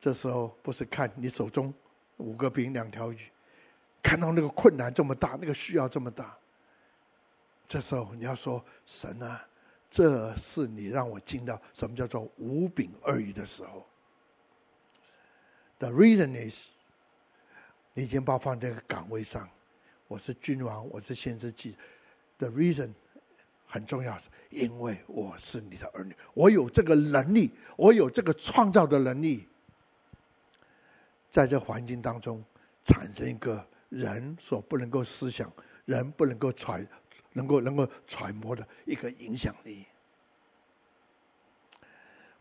[0.00, 1.74] 这时候不是看你手中
[2.16, 3.18] 五个饼两条鱼，
[4.02, 6.34] 看到那个困难这么大，那个需要这么大。
[7.68, 9.46] 这时候你要说神啊，
[9.90, 13.84] 这是你让我进到什么叫做五饼二鱼的时候。
[15.78, 16.68] The reason is。
[17.92, 19.50] 你已经把我放在这个岗位上，
[20.06, 21.74] 我是君王，我是先知记。
[22.38, 22.92] The reason
[23.66, 29.48] 很重要，是因为我是你的儿女，我有这个能力，我有这个创造的能力，
[31.30, 32.42] 在这环境当中
[32.84, 35.52] 产生一个人所不能够思想、
[35.84, 36.86] 人不能够揣、
[37.32, 39.84] 能够能够揣摩的一个影响力。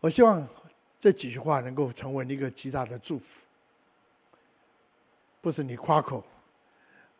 [0.00, 0.48] 我希望
[0.98, 3.42] 这几句话能够成为一个极大的祝福。
[5.40, 6.24] 不是你夸口，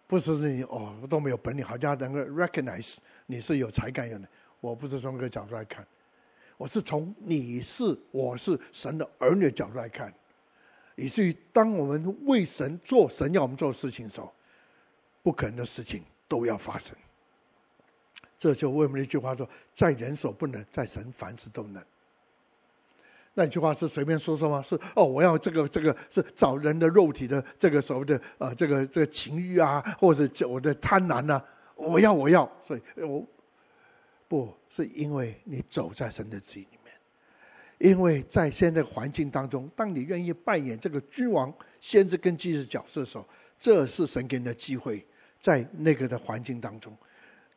[0.07, 4.29] 不是你哦都没有本领，好像能够 recognize 你是有才干有的。
[4.61, 5.87] 我不是从这个角度来看，
[6.59, 10.13] 我是从你是我是神的儿女的角度来看，
[10.97, 14.31] 以至于当我们为神做神要我们做的事情的时候，
[15.23, 16.95] 不可能的事情都要发生。
[18.41, 21.85] 这就为什么一句话说，在人所不能，在神凡事都能。
[23.35, 24.63] 那句话是随便说说吗？
[24.63, 31.39] 是哦，我要这个这个是找人的肉体的这个所谓的呃这个这个情欲啊，或者是我的贪婪呐、
[31.77, 33.23] 我要我要，所以我
[34.27, 45.07] 不是因为你走在神的旨意里面，因为在现在环境当中，当你愿意扮演这个君王、先知跟祭司角色的时候，这是神给你的机会，
[45.39, 46.97] 在那个的环境当中，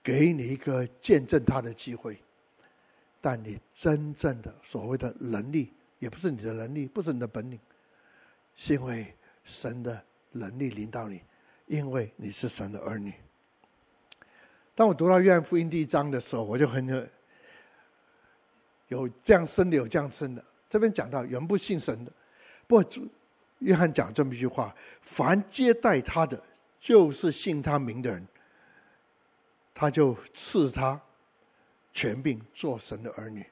[0.03, 2.19] 给你一个见证他的机会。
[3.21, 7.57] 但你真正的所谓的能力，也不是你的能力，不是你的本领，
[8.53, 11.21] 是因为神的能力领导你，
[11.67, 13.13] 因为你是神的儿女。
[14.75, 17.07] 当我读到约翰福音第一章的时候，我就很有
[18.89, 20.43] 有这样深的，有这样深的。
[20.69, 22.11] 这边讲到人不信神的，
[22.67, 22.91] 不过
[23.59, 26.43] 约翰讲这么一句话：凡接待他的，
[26.77, 28.27] 就是信他名的人，
[29.73, 30.99] 他就赐他。
[31.95, 33.45] 权柄做神的儿女，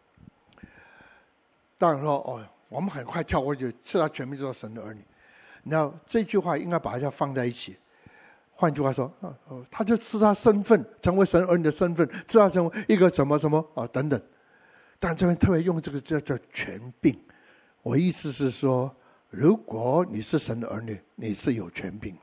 [1.77, 5.05] 当然说哦，我们很快跳过去，赐他权柄做神的儿女。
[5.61, 7.77] 那这句话应该把它放在一起。
[8.51, 14.19] 换句话说，哦，他就赐他身份，成为神儿女的身份，赐他成为一个什么什么啊、哦、等等。
[14.97, 17.15] 但这边特别用这个叫叫权柄。
[17.83, 18.91] 我意思是说，
[19.29, 22.17] 如果你是神的儿女，你是有权柄。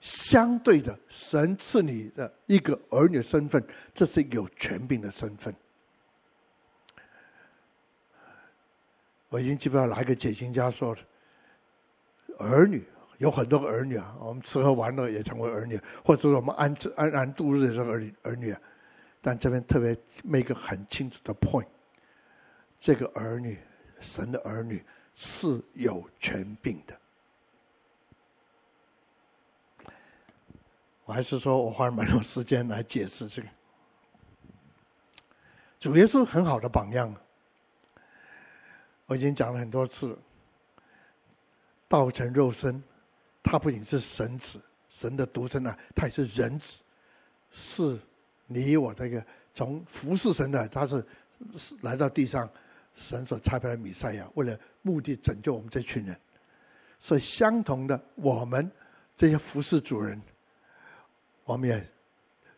[0.00, 5.54] 相对的，神赐你的一个儿女身份，这是有权柄的身份。
[9.28, 11.02] 我已经记不到哪一个解经家说的，
[12.38, 12.86] 儿女
[13.18, 18.60] 有很多个儿女啊，我们吃喝玩乐也成为儿女，或者说我们安安然度日也是儿女儿女啊。
[19.20, 21.66] 但这边特别 make 个很清楚的 point，
[22.78, 23.58] 这个儿女，
[23.98, 24.82] 神的儿女
[25.12, 26.98] 是有权柄的。
[31.08, 33.48] 我还是说我花了蛮多时间来解释这个。
[35.80, 37.14] 主耶稣很好的榜样，
[39.06, 40.16] 我已经讲了很多次。
[41.88, 42.82] 道成肉身，
[43.42, 46.82] 他不仅是神子，神的独生啊，他也是人子，
[47.50, 47.98] 是
[48.46, 49.24] 你我这个
[49.54, 51.02] 从服侍神的，他是
[51.80, 52.46] 来到地上，
[52.94, 56.14] 神所差派的弥赛亚，为了目的拯救我们这群人。
[56.98, 58.70] 所以相同的，我们
[59.16, 60.20] 这些服侍主人。
[61.48, 61.82] 我们也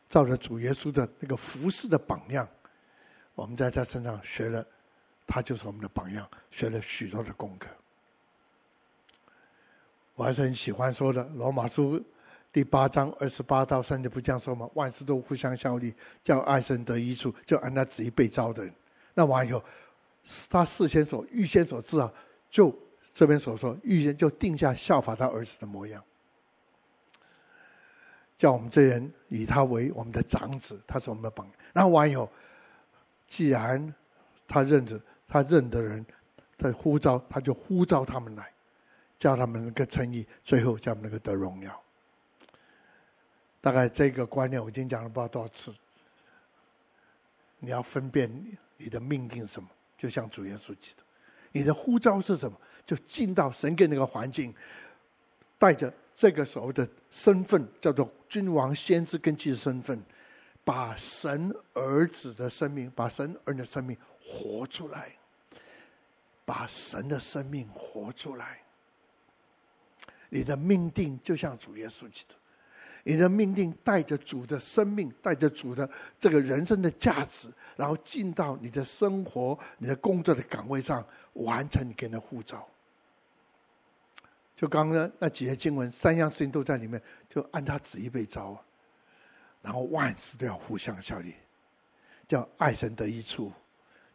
[0.09, 2.49] 照着主耶稣的那个服侍的榜样，
[3.36, 4.66] 我们在他身上学了，
[5.28, 7.68] 他就是我们的榜样，学了许多的功课。
[10.16, 12.01] 我还是很喜欢说的，《罗马书》
[12.53, 14.68] 第八章二十八到三节不这样说吗？
[14.74, 18.74] 万事都互相效力，叫爱神得益处，就按他旨意被招的人。
[19.14, 19.62] 那完以后，
[20.49, 22.12] 他事先所预先所知啊，
[22.51, 22.76] 就
[23.14, 26.03] 这边所说预先就定下效法他儿子的模样。
[28.41, 31.55] 叫我们这人以他为我们的长子，他是我们的榜样。
[31.74, 32.26] 然后完以后，
[33.28, 33.95] 既然
[34.49, 36.03] 他认着他认的人，
[36.57, 38.51] 他呼召他就呼召他们来，
[39.18, 41.82] 叫他们能够称义，最后叫他们能够得荣耀。
[43.61, 45.74] 大概这个观念我已经讲了不知道多少次。
[47.59, 48.32] 你要分辨
[48.78, 49.68] 你的命定什么，
[49.99, 51.03] 就像主耶稣基督，
[51.53, 54.55] 你的呼召是什么，就进到神给那个环境，
[55.59, 59.99] 带着这个所谓的身份，叫做君王、先知跟祭司身份，
[60.62, 65.16] 把神儿子的生命，把神儿女的生命活出来，
[66.45, 68.61] 把神的生命活出来。
[70.29, 72.35] 你的命定就像主耶稣基督。
[73.03, 81.03] 你的命定带着主的生命，带着主的这个人生的价值，然后进到你的生活、你的工作的岗位上，
[81.33, 82.68] 完成你给人的护照。
[84.61, 87.01] 就刚刚那几节经文，三样事情都在里面，
[87.31, 88.63] 就按他旨意被召，
[89.63, 91.35] 然后万事都要互相效力，
[92.29, 93.51] 叫爱神得益处，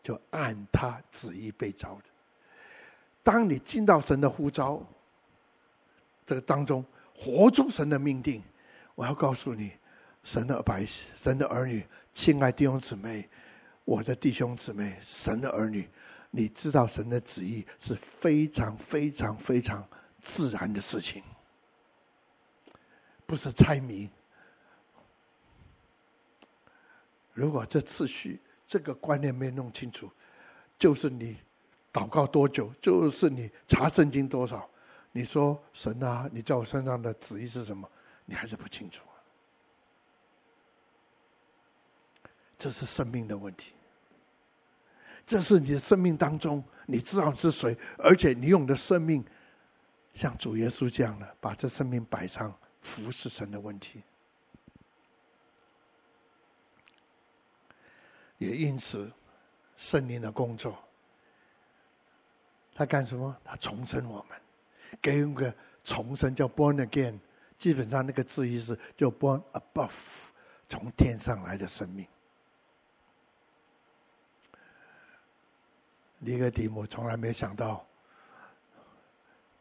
[0.04, 2.04] 就按他旨意被召的。
[3.24, 4.86] 当你进到神的呼召
[6.28, 6.86] 这个当中，
[7.16, 8.44] 活出神的命定。
[8.94, 9.72] 我要告诉你，
[10.22, 11.84] 神的百姓、神的儿女，
[12.14, 13.28] 亲爱弟兄姊妹，
[13.84, 15.90] 我的弟兄姊妹，神的儿女，
[16.30, 19.84] 你知道神的旨意是非常非常非常
[20.26, 21.24] 自然的事情，
[23.28, 24.10] 不是猜谜。
[27.32, 30.12] 如果这次序、这个观念没弄清楚，
[30.80, 31.38] 就是你
[31.94, 34.68] 祷告多久，就是你查圣经多少，
[35.12, 37.88] 你说神啊，你在我身上的旨意是什么？
[38.26, 39.06] 你还是不清楚，
[42.58, 43.74] 这是生命的问题。
[45.28, 49.24] 这是你的生命当中，你知道是谁，而且你用的生命
[50.16, 54.02] 像主耶稣这样的，把这生命摆上服侍神的问题。
[58.38, 59.12] 也因此，
[59.76, 60.82] 圣灵的工作，
[62.74, 63.38] 他干什么？
[63.44, 64.42] 他重生我们，
[65.02, 65.54] 给我们个
[65.84, 67.20] 重生，叫 born again。
[67.58, 70.30] 基本上那个字意思就 born above，
[70.70, 72.08] 从天上来的生命。
[76.20, 77.86] 尼哥底母从来没想到，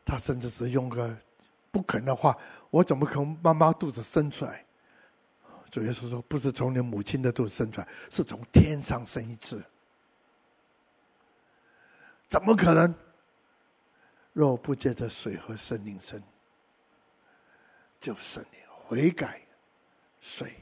[0.05, 1.16] 他甚至是用个
[1.70, 2.36] 不可能的话
[2.70, 4.64] ：“我怎么可能妈妈肚子生出来？”
[5.70, 9.64] 主耶稣说：“不是从你母亲的肚子生出来，是从天上生一次。
[12.28, 12.94] 怎么可能？
[14.32, 16.22] 若不借着水和圣灵生。”
[18.00, 19.40] 就圣灵悔改，
[20.20, 20.52] 水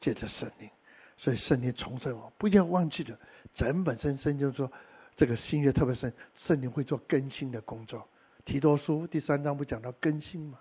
[0.00, 0.70] 借着圣灵，
[1.14, 2.32] 所以圣灵重生我。
[2.38, 3.18] 不要忘记了，
[3.52, 4.72] 整本圣经就说，
[5.16, 8.06] 这个新约特别圣圣灵会做更新的工作。
[8.44, 10.60] 提多书第三章不讲到更新吗？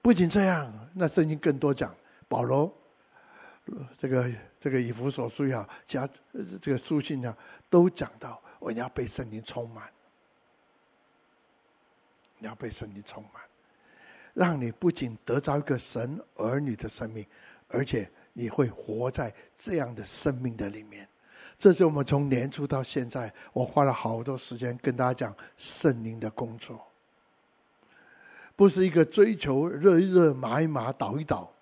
[0.00, 1.94] 不仅这样，那圣经更多讲
[2.28, 2.72] 保罗，
[3.98, 6.08] 这个这个以弗所书也好，加
[6.62, 7.36] 这个书信呢，
[7.68, 9.90] 都讲到我要被圣灵充满，
[12.38, 13.42] 你要被圣灵充满。
[14.34, 17.26] 让你不仅得着一个神儿女的生命，
[17.66, 21.08] 而且你会活在这样的生命的里面。
[21.58, 26.80] 这是我们从年初到现在，我花了好多时间跟大家讲圣灵的工作，
[28.54, 31.52] 不是一个追求热一热、麻一麻、倒一倒，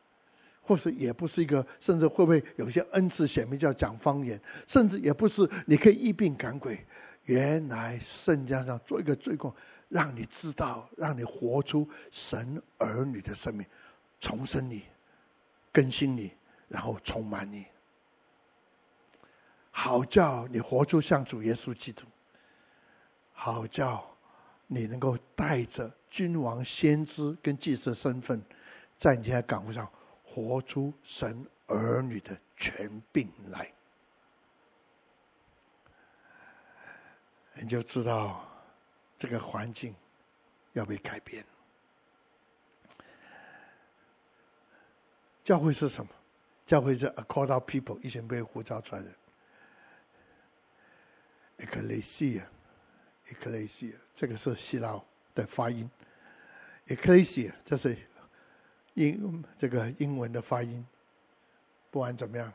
[0.61, 6.78] 或是也不是一个，甚至会不会有些恩赐显明叫讲方言，甚至也不是你可以一病赶鬼。
[7.24, 9.55] 原来圣经上做一个罪过。
[9.88, 13.64] 让你知道，让你活出神儿女的生命，
[14.18, 14.82] 重生你，
[15.72, 16.32] 更新你，
[16.66, 17.64] 然后充满你，
[19.79, 22.07] 好叫你活出像主耶稣基督，
[23.35, 24.03] 好叫
[24.66, 28.43] 你能够带着君王、先知跟祭司身份，
[28.97, 29.87] 在你的岗位上
[30.24, 33.70] 活出神儿女的权柄来，
[37.55, 38.43] 你就知道。
[39.18, 39.95] 这个环境
[40.74, 41.43] 要被改变。
[45.43, 46.11] 教会是什么？
[46.66, 49.09] 教会是 a called out people，一群被呼召出来的。
[51.59, 55.00] ecclesia，ecclesia，这个是希腊
[55.34, 55.90] 的发音。
[56.86, 57.96] ecclesia，这是
[58.94, 60.86] 英这个英文的发音。
[61.90, 62.52] 不管怎么样，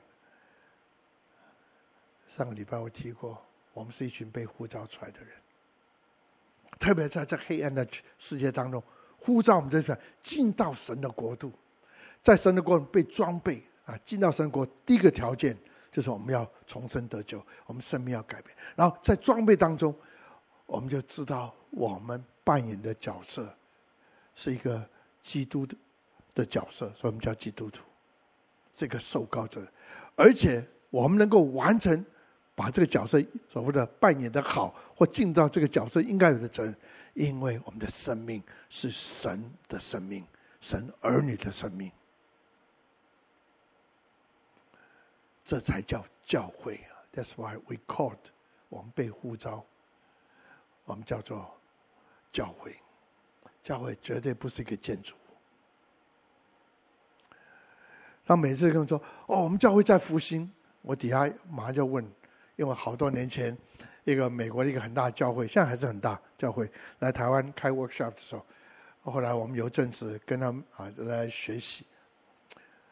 [2.28, 3.44] 上个礼拜我提过，
[3.74, 5.30] 我们是一群被呼召出来的人。
[6.80, 7.86] 特别在这黑暗的
[8.18, 8.82] 世界当中，
[9.18, 11.52] 呼召我们这群进到神的国度，
[12.22, 15.58] 在神的国度被装备啊，进到神国第一个条件
[15.92, 18.56] 就是我们要重生得救，我们生命要改变。
[18.76, 19.94] 然后在装备当中，
[20.66, 23.54] 我们就知道我们扮演的角色
[24.34, 24.88] 是一个
[25.22, 25.76] 基督的
[26.34, 27.84] 的角色，所以我们叫基督徒，
[28.74, 29.68] 这个受膏者，
[30.16, 32.06] 而且我们能够完成
[32.56, 36.76] 把这个角色所谓的扮演的好，或尽到这个角色应该有的责任，
[37.16, 40.26] 因为我们的生命是神的生命，
[40.62, 41.92] 神儿女的生命，
[45.52, 48.16] 这才叫教会啊！That's why we called，
[48.70, 49.66] 我们被呼召，
[50.86, 51.60] 我们叫做
[52.32, 52.78] 教会。
[53.62, 57.36] 教会绝对不是一个建筑物。
[58.26, 58.98] 他每次跟我说
[59.28, 60.50] ：“哦，我们教会在复兴。”
[60.84, 62.02] 我底下马上就问，
[62.56, 63.58] 因为好多年前，
[64.06, 71.86] 一个美国的一个很大的教会，现在还是很大教会，来台湾开 workshop 的时候，后来我们有阵子跟他们啊来学习，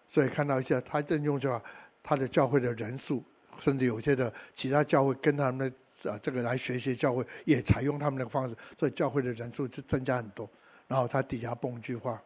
[0.06, 1.64] 所以看到一些他正用着
[2.10, 3.24] 他的教会的人数，
[3.60, 10.50] 甚至有些的其他教会跟他们的啊这个来学习教会也采用他们的方式，所以教会的人数就增加很多。
[10.88, 12.20] 然后他底下蹦一句话：“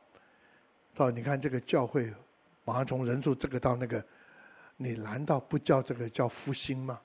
[0.96, 2.10] 他说你看这个教会，
[2.64, 4.02] 马上从人数这个到那个，
[4.78, 7.02] 你难道不叫这个叫复兴吗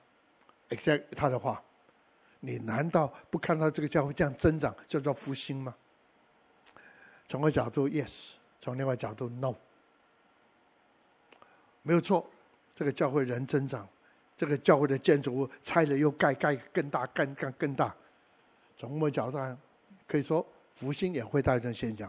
[0.68, 1.60] ？”exact 他的话，
[2.38, 5.74] 你难道不看到这个教会这样增长叫做复兴吗？
[7.26, 9.52] 从个角度 yes，从另外角度 no，
[11.82, 12.24] 没有错，
[12.78, 13.88] 这个教会人增长，
[14.36, 17.92] 这个教会的建筑物拆了又盖，盖更大，更更更大。
[18.76, 19.58] 从某个角度上
[20.06, 20.46] 可以说。
[20.76, 22.08] 复兴也会带来这种现象，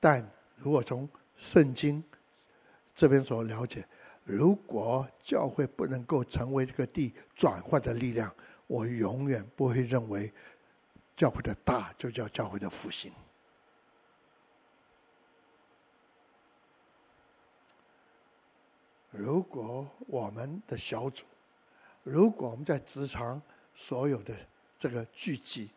[0.00, 0.26] 但
[0.56, 2.02] 如果从圣经
[2.94, 3.84] 这边所了解，
[4.24, 8.34] 如果教会不能够成为这个地转换的力量，
[8.68, 10.32] 我永远不会认为
[11.14, 13.12] 教会的大就叫教会的复兴。
[19.10, 21.24] 如果我们的小组，
[22.02, 23.40] 如果我们在职场
[23.74, 24.34] 所有的
[24.78, 25.70] 这个聚集，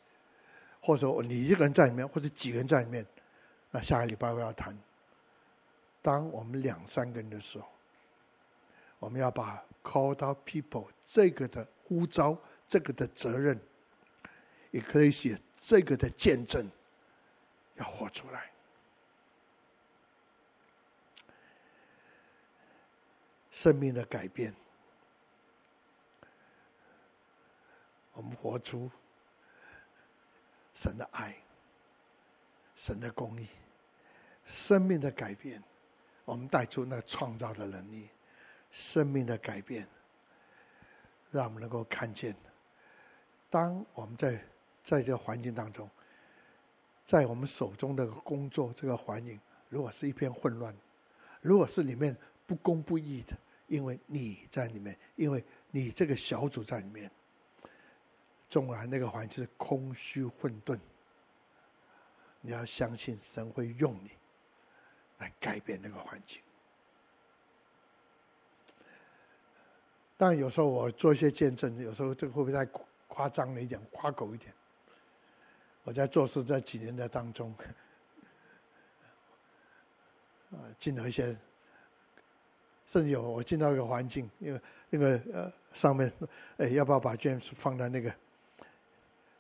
[0.82, 3.06] 或者你一个人在里面，或者几个人在里面，
[3.72, 4.78] 那下个礼拜我要谈。
[6.02, 7.68] 当我们两三个人的时候，
[9.00, 13.60] 我们要把 “call out people 这个的呼召、这个的责任，
[14.72, 16.70] 也可以写这个的见证，
[17.78, 18.53] 要活出来。
[23.54, 24.52] 生命的改变，
[28.14, 28.90] 我们活出。
[30.74, 31.38] 神的爱，
[32.76, 33.48] 神的公义，
[34.44, 35.62] 生命的改变，
[36.26, 38.10] 我们带出那个创造的能力，
[38.72, 39.88] 生命的改变，
[41.30, 42.36] 让我们能够看见，
[43.52, 44.44] 当我们在
[44.84, 45.88] 在这个环境当中，
[47.06, 49.40] 在我们手中的工作这个环境，
[49.70, 50.76] 如果是一片混乱，
[51.40, 53.38] 如果是里面不公不义的，
[53.68, 57.12] 因为你在里面，因为你这个小组在里面。
[58.50, 60.80] 纵然那个环境是空虚混沌，
[62.40, 64.12] 你要相信神会用你
[65.18, 66.40] 来改变那个环境。
[70.16, 72.64] 但有时候我做一些见证，有时候这个会不会太
[73.08, 74.54] 夸张了一点、夸口一点？
[75.82, 77.52] 我在做事这几年的当中，
[80.52, 81.36] 啊，进了一些，
[82.86, 86.12] 甚至有我进到一个环境，因为那个呃上面，
[86.58, 88.14] 哎，要不要把 James 放在那个？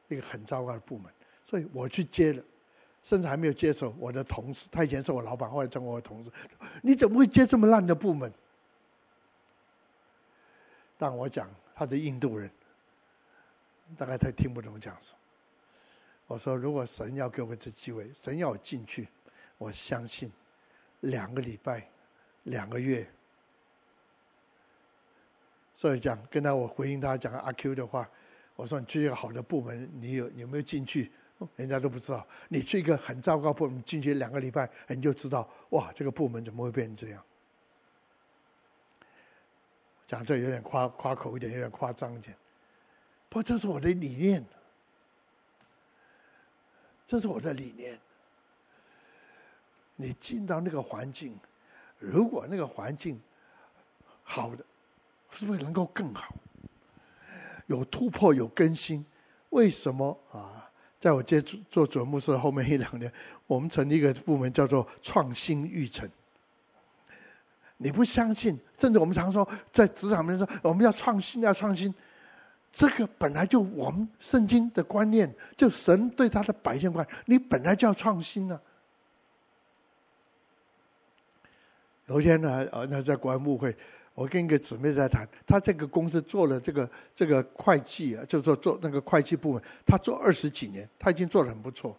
[0.09, 1.11] 一个很糟糕的部门，
[1.43, 2.43] 所以我去接了，
[3.01, 3.95] 甚至还没有接手。
[3.97, 6.29] 我的同事，他以前是我老板，后来成为我的同事。
[6.83, 8.31] 你怎么会接这么烂的部门？
[10.99, 12.51] 但我讲他是印度人，
[13.97, 15.17] 大概他听不懂讲什么。
[16.27, 19.07] 我说，如果神要给我这机会，神要我进去，
[19.57, 20.31] 我相信
[20.99, 21.89] 两个礼拜、
[22.43, 23.07] 两个月。
[25.83, 28.09] 所以讲跟他我回应他讲阿 Q 的话。
[28.55, 31.11] 我说你去一个好的部门，你有有没有进去？
[31.57, 32.25] 人家都不知道。
[32.47, 37.21] 你去一个很糟糕部门，进去两个礼拜，你就知道哇，这个部门怎么会变成这样？
[40.07, 42.33] 讲这有点夸夸口一点，有点夸张一点。
[43.27, 44.41] 不过这是我的理念，
[47.05, 47.99] 这是我的理念。
[49.97, 51.37] 你进到那个环境，
[51.99, 53.19] 如果那个环境
[54.23, 54.63] 好的，
[55.35, 56.35] 是不是能够更好？
[57.67, 59.05] 有突破，有更新，
[59.51, 60.69] 为什么啊？
[60.99, 63.11] 在我接触做主牧师后面一两年，
[63.47, 66.07] 我们成立一个部门叫做创新育成。
[67.77, 68.59] 你不相信？
[68.77, 71.93] 甚至我们常说，在职场面说我们要创新，要创新。
[72.71, 78.61] 这个本来就我们圣经的观念，就神对他的百姓观，你本来就要创新呢、啊。
[82.07, 83.73] 有一天呢，呃，那在国安部会。
[84.13, 91.97] 我跟一个姊妹在谈，她这个公司做了这个这个会计啊，就是说做那个会计部门，她做二十几年，她已经做得很不错。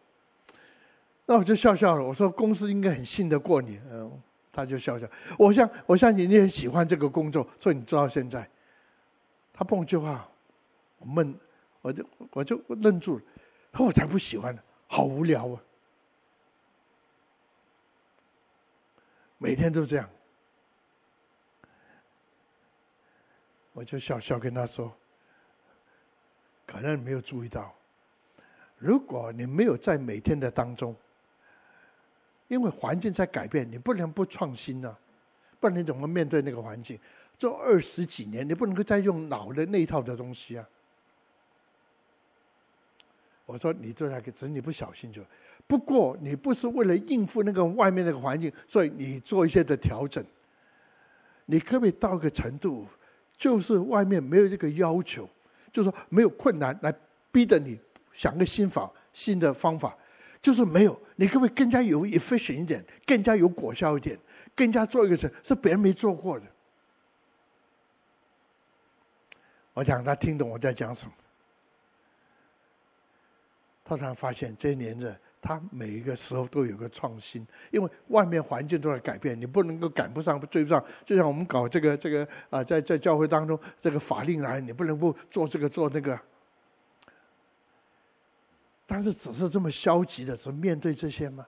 [1.27, 5.09] 那我就笑笑了，我说公司应该很信得过你，嗯，他就笑笑。
[5.39, 8.49] 我想我相信你很喜欢这个工作，所以你做到现在。
[9.53, 10.29] 他碰一句话，
[10.99, 11.35] 我闷，
[11.81, 13.25] 我就我就愣住了，
[13.79, 15.61] 我才不喜欢呢，好无聊啊，
[19.39, 20.09] 每天都这样。
[23.75, 24.91] 我就笑笑跟他说
[26.65, 27.75] ：“可能你没有注意到，
[28.79, 30.97] 如果你没有在每天的当中。”
[32.49, 34.99] 因为环境在改变，你不能不创新呢、啊，
[35.59, 37.01] 不然你怎么面对那个环境？
[37.39, 40.69] 做二十几年，你不能够再用老的那一套的东西啊！
[43.47, 45.23] 我说你做下去，只是你不小心就。
[45.67, 50.23] 不过你不是为了应付那个外面那个环境，所以你做一些的调整。
[51.47, 52.87] 你可不可以到一个程度，
[53.37, 55.29] 就是外面没有这个要求，
[55.73, 56.95] 就是说没有困难来
[57.33, 57.79] 逼着你
[58.13, 59.97] 想个新法、新的方法。
[60.41, 64.19] 就是没有，你可不可以更加有 efficient 一点，更加有果效一点，
[64.55, 66.47] 更加做一个事是别人没做过的。
[69.73, 71.13] 我想他听懂我在讲什么。
[73.83, 80.83] 他才发现这一年的他每一个时候都有个创新，因为外面环境都在改变，你不能够赶不上、追不上。
[81.05, 86.19] 就像我们搞这个这个啊，在在教会当中，这个法令来，你不能不做这个做那个。
[88.87, 91.47] 但是只是这么消极的，只面对这些吗？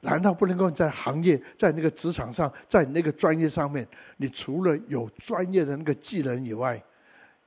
[0.00, 3.86] 难道不能够在行业、在那个职场上、在那个专业上面，
[4.18, 6.82] 你除了有专业的那个技能以外，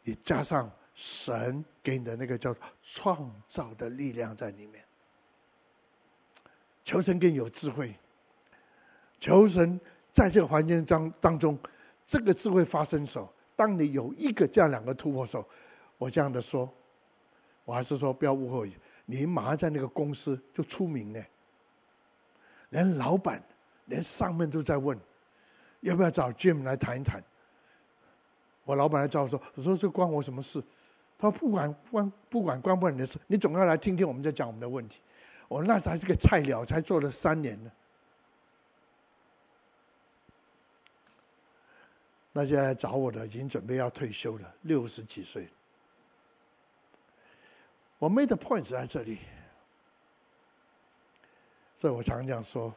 [0.03, 4.83] 你加上神给你的那个叫创造的力量在里面？
[6.83, 7.95] 求神更有智慧，
[9.19, 9.79] 求神
[10.11, 11.57] 在这个环境当当中，
[12.05, 15.47] 这个智慧发生时候，当你有一个这样两个突破时候，
[15.97, 16.71] 我这样的说。
[17.65, 18.69] 我还是说不要误会，
[19.05, 21.25] 你马上在那个公司就出名呢。
[22.71, 23.41] 连老板、
[23.85, 24.99] 连上面都在问，
[25.79, 27.23] 要不要找 Jim 来谈一谈？
[28.65, 30.61] 我老板来找我说：“我说这关我什么事？”
[31.23, 34.99] 他说：“不管关不管关不关你的事，你总要来听听我们在讲我们的问题。”
[35.47, 37.71] 我说：“那才是个菜鸟，才做了三年呢。”
[42.33, 45.47] 那现在来找我的已经准备要退休了，六十几岁。
[47.99, 49.19] 我 made the point 在这里，
[51.73, 52.75] 所以我常常说，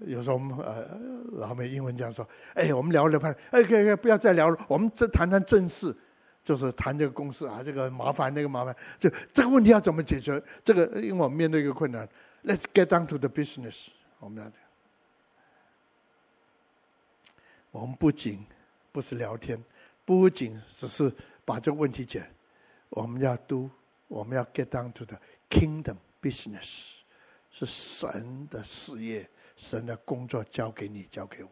[0.00, 0.86] 有时候我们呃
[1.32, 5.96] 老美英文这样说，哎，我们聊聊看，哎，可以可以，不要再聊了，我们这谈谈正事，
[6.44, 10.42] 就是谈这个公司啊，这个麻烦那个麻烦，就这个问题要怎么解决？
[10.64, 12.08] 这个因为我们面对一个困难
[12.44, 13.88] ，Let's get down to the business。
[14.18, 14.52] 我们要，
[17.70, 18.44] 我们不仅
[18.92, 19.62] 不是聊天，
[20.04, 21.12] 不仅只是
[21.44, 22.26] 把这个问题解。
[22.88, 23.68] 我们要 do，
[24.08, 25.18] 我们要 get down to the
[25.50, 26.98] kingdom business，
[27.50, 31.50] 是神的事业，神的工作交给你，交给我。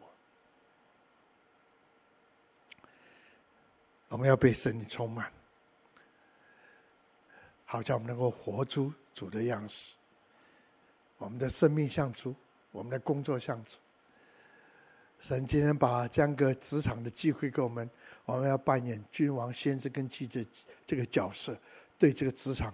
[4.07, 5.31] 我们要被神充满，
[7.65, 9.95] 好像我们能够活出主的样式。
[11.17, 12.33] 我们的生命像主，
[12.71, 13.71] 我们的工作像主。
[15.19, 17.89] 神今天把这样个职场的机会给我们。
[18.25, 20.43] 我们要扮演君王、先知跟记者
[20.85, 21.57] 这个角色，
[21.97, 22.73] 对这个职场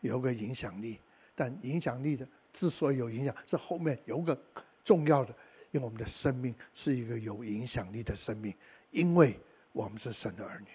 [0.00, 1.00] 有个影响力。
[1.34, 2.26] 但影响力的
[2.56, 4.34] 之所以有影响，是后面有个
[4.82, 5.30] 重要的，
[5.72, 8.56] 因为我们的生命是一个有影响力的生命，
[8.92, 9.38] 因为
[9.72, 10.68] 我们是神的儿女。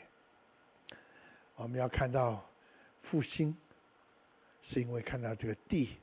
[1.56, 2.48] 我们要看到
[3.02, 3.58] 复兴，
[4.62, 5.98] 是因为看到这个地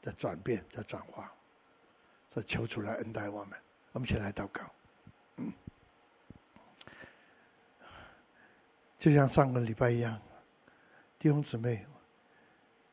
[0.00, 1.32] 的转变的转化，
[2.30, 3.58] 所以求主来恩待我们。
[3.90, 4.62] 我们一起来祷告。
[8.96, 10.22] 就像上个礼拜一样，
[11.18, 11.84] 弟兄姊妹，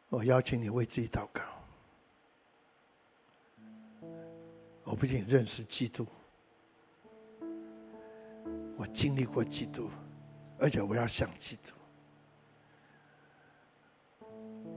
[0.09, 1.60] 我邀请你为自己祷告。
[4.91, 6.05] 我不仅认识基督，
[8.75, 9.89] 我经历过基督，
[10.59, 11.71] 而且我要像基督。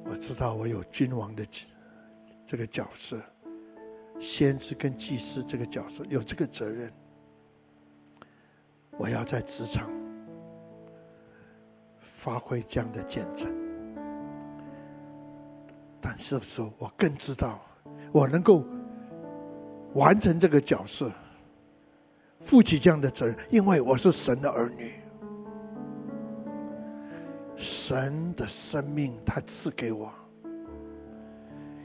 [0.05, 1.45] 我知道我有君王的
[2.47, 3.21] 这个角色，
[4.21, 6.93] 先知跟祭司这个角色，有这个责任。
[8.93, 9.91] 我要在职场。
[12.01, 13.53] 发挥这样的见证，
[16.01, 17.61] 但是说，我更知道，
[18.13, 18.65] 我能够
[19.95, 21.11] 完成这个角色，
[22.41, 24.95] 负起这样的责任，因为我是神的儿女，
[27.57, 30.13] 神的生命他赐给我，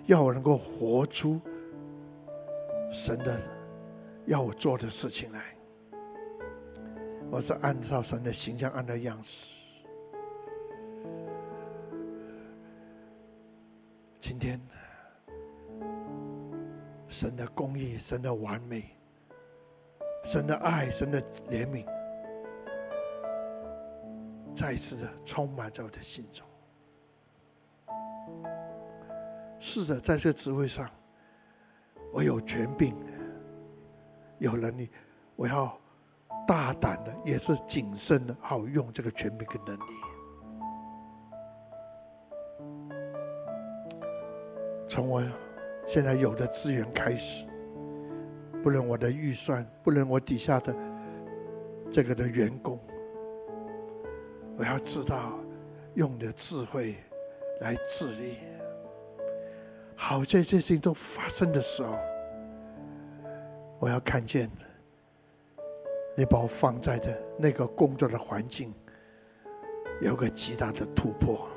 [0.07, 1.39] 要我能够活出
[2.91, 3.39] 神的
[4.25, 5.55] 要我做的事情来，
[7.29, 9.55] 我是按照神的形象，按照样式。
[14.19, 14.59] 今天，
[17.19, 18.95] 神的公义、神的完美、
[20.23, 21.85] 神的爱、神的怜悯，
[24.55, 26.47] 再次的充满在我的心中。
[29.59, 30.89] 是的，在这个职位上，
[32.13, 32.95] 我有权柄，
[34.37, 34.89] 有能力，
[35.35, 35.77] 我要
[36.47, 39.91] 大胆的，也是谨慎的，好用这个权柄跟能力。
[44.87, 45.21] 从我
[45.91, 47.43] 现在有的资源开始，
[48.61, 50.75] 不论我的预算，不论我底下的
[51.89, 52.79] 这个的员工，
[54.55, 55.33] 我要知道
[55.95, 56.95] 用你的智慧
[57.61, 58.37] 来治理。
[59.95, 61.97] 好，在这些事情都发生的时候，
[63.79, 64.47] 我要看见
[66.15, 68.71] 你把我放在的那个工作的环境
[70.01, 71.48] 有个极大的突破。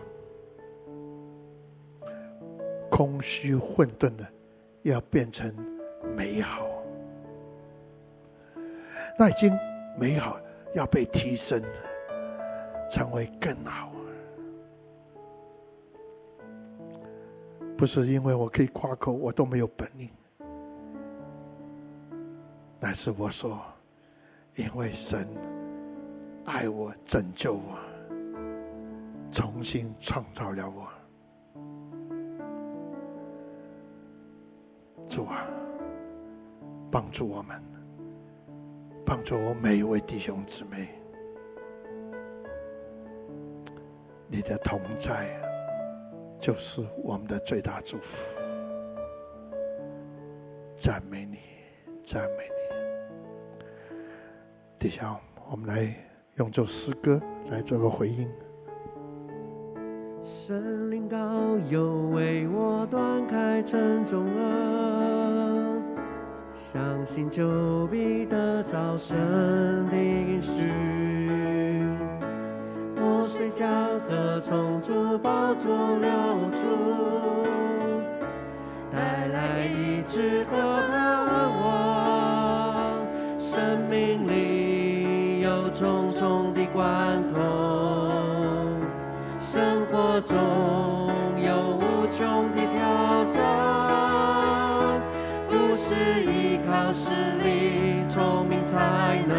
[3.03, 4.25] 空虚混沌的，
[4.83, 5.53] 要变成
[6.17, 6.69] 美好。
[9.19, 9.53] 那已经
[9.99, 10.39] 美好，
[10.73, 11.61] 要被提升，
[12.89, 13.91] 成为更好。
[17.77, 20.09] 不是因为我可以夸口，我都没有本领。
[22.79, 23.61] 但是我说，
[24.55, 25.27] 因为神
[26.45, 27.77] 爱我，拯救我，
[29.33, 30.92] 重新创造了我。
[35.13, 35.47] 主啊，
[36.91, 37.63] 帮助我们，
[39.05, 40.89] 帮助我每一位弟兄姊妹，
[44.27, 45.39] 你的同在
[46.41, 48.41] 就是我们的最大祝福。
[50.75, 51.41] 赞美你，
[52.03, 53.99] 赞美你。
[54.79, 55.15] 底下
[55.51, 55.95] 我们来
[56.37, 58.31] 用这首诗歌来做个回应。
[60.53, 61.17] 神灵高
[61.71, 65.81] 有为我断开沉重轭，
[66.53, 69.17] 相信就必得着神
[69.91, 70.51] 的应许。
[72.97, 73.67] 我虽江
[74.01, 76.11] 河从主宝座流
[76.53, 76.59] 出，
[78.91, 82.93] 带来医治和盼望，
[83.39, 87.22] 生命里有重重的关
[92.23, 93.43] 无穷的挑战，
[95.49, 97.11] 不是依靠实
[97.43, 99.35] 力、聪明才能，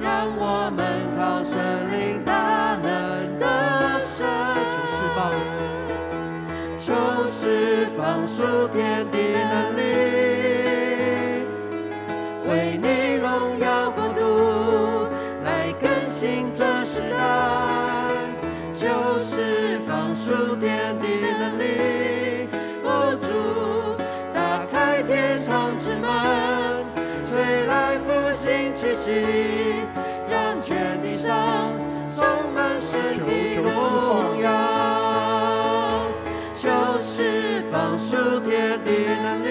[0.00, 1.60] 让我们靠神
[1.92, 4.26] 灵大能的神，
[4.72, 5.30] 求释放，
[6.78, 6.94] 求
[7.28, 8.66] 释放属
[29.04, 29.10] 息，
[30.30, 31.72] 让全地上
[32.08, 32.24] 充
[32.54, 34.48] 满神的荣耀。
[36.54, 36.68] 就
[37.00, 38.90] 释放属天的
[39.20, 39.48] 能力，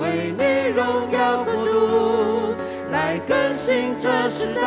[0.00, 0.42] 为你
[0.74, 2.54] 荣耀国度，
[2.90, 4.62] 来更新这时代。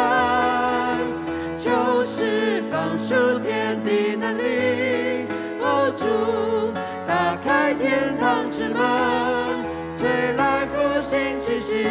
[1.57, 5.25] 就释放属天的能力，
[5.59, 6.05] 哦主，
[7.07, 9.18] 打开天堂之门，吹
[11.09, 11.83] 来复兴气息，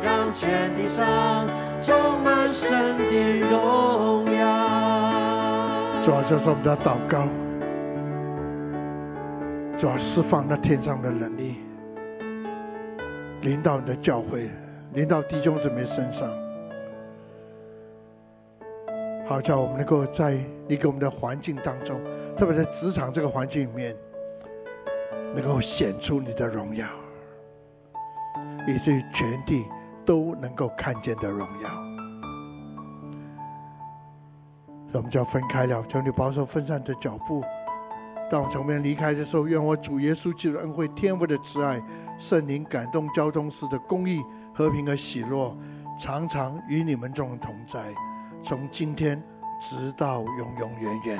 [0.00, 1.48] 让全地上
[1.80, 6.00] 充满神的荣耀。
[6.00, 7.26] 主要就是我们的祷告，
[9.76, 11.56] 主要释放那天上的能力，
[13.40, 14.48] 临到你的教会，
[14.92, 16.28] 临到弟兄姊妹身上。
[19.26, 20.36] 好叫我们能够在
[20.68, 22.00] 你给我们的环境当中，
[22.36, 23.96] 特别在职场这个环境里面，
[25.34, 26.86] 能够显出你的荣耀，
[28.66, 29.66] 以至于全地
[30.04, 31.70] 都能够看见的荣耀。
[34.94, 37.42] 我们就要分开了，求你保守分散的脚步。
[38.30, 41.82] 当我从这边离开的时候，愿我主耶稣基督恩惠、天父的慈爱、
[42.18, 44.22] 圣灵感动交通时的公义、
[44.54, 45.56] 和平和喜乐，
[45.98, 47.80] 常常与你们众同在。
[48.42, 49.22] 从今天
[49.60, 51.18] 直到永永远远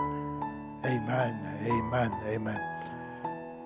[0.83, 2.61] ，Amen，Amen，Amen。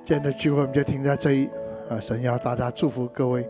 [0.04, 1.50] 今天的聚会我们就停在这里，
[1.90, 3.48] 啊，神要大家祝福各位。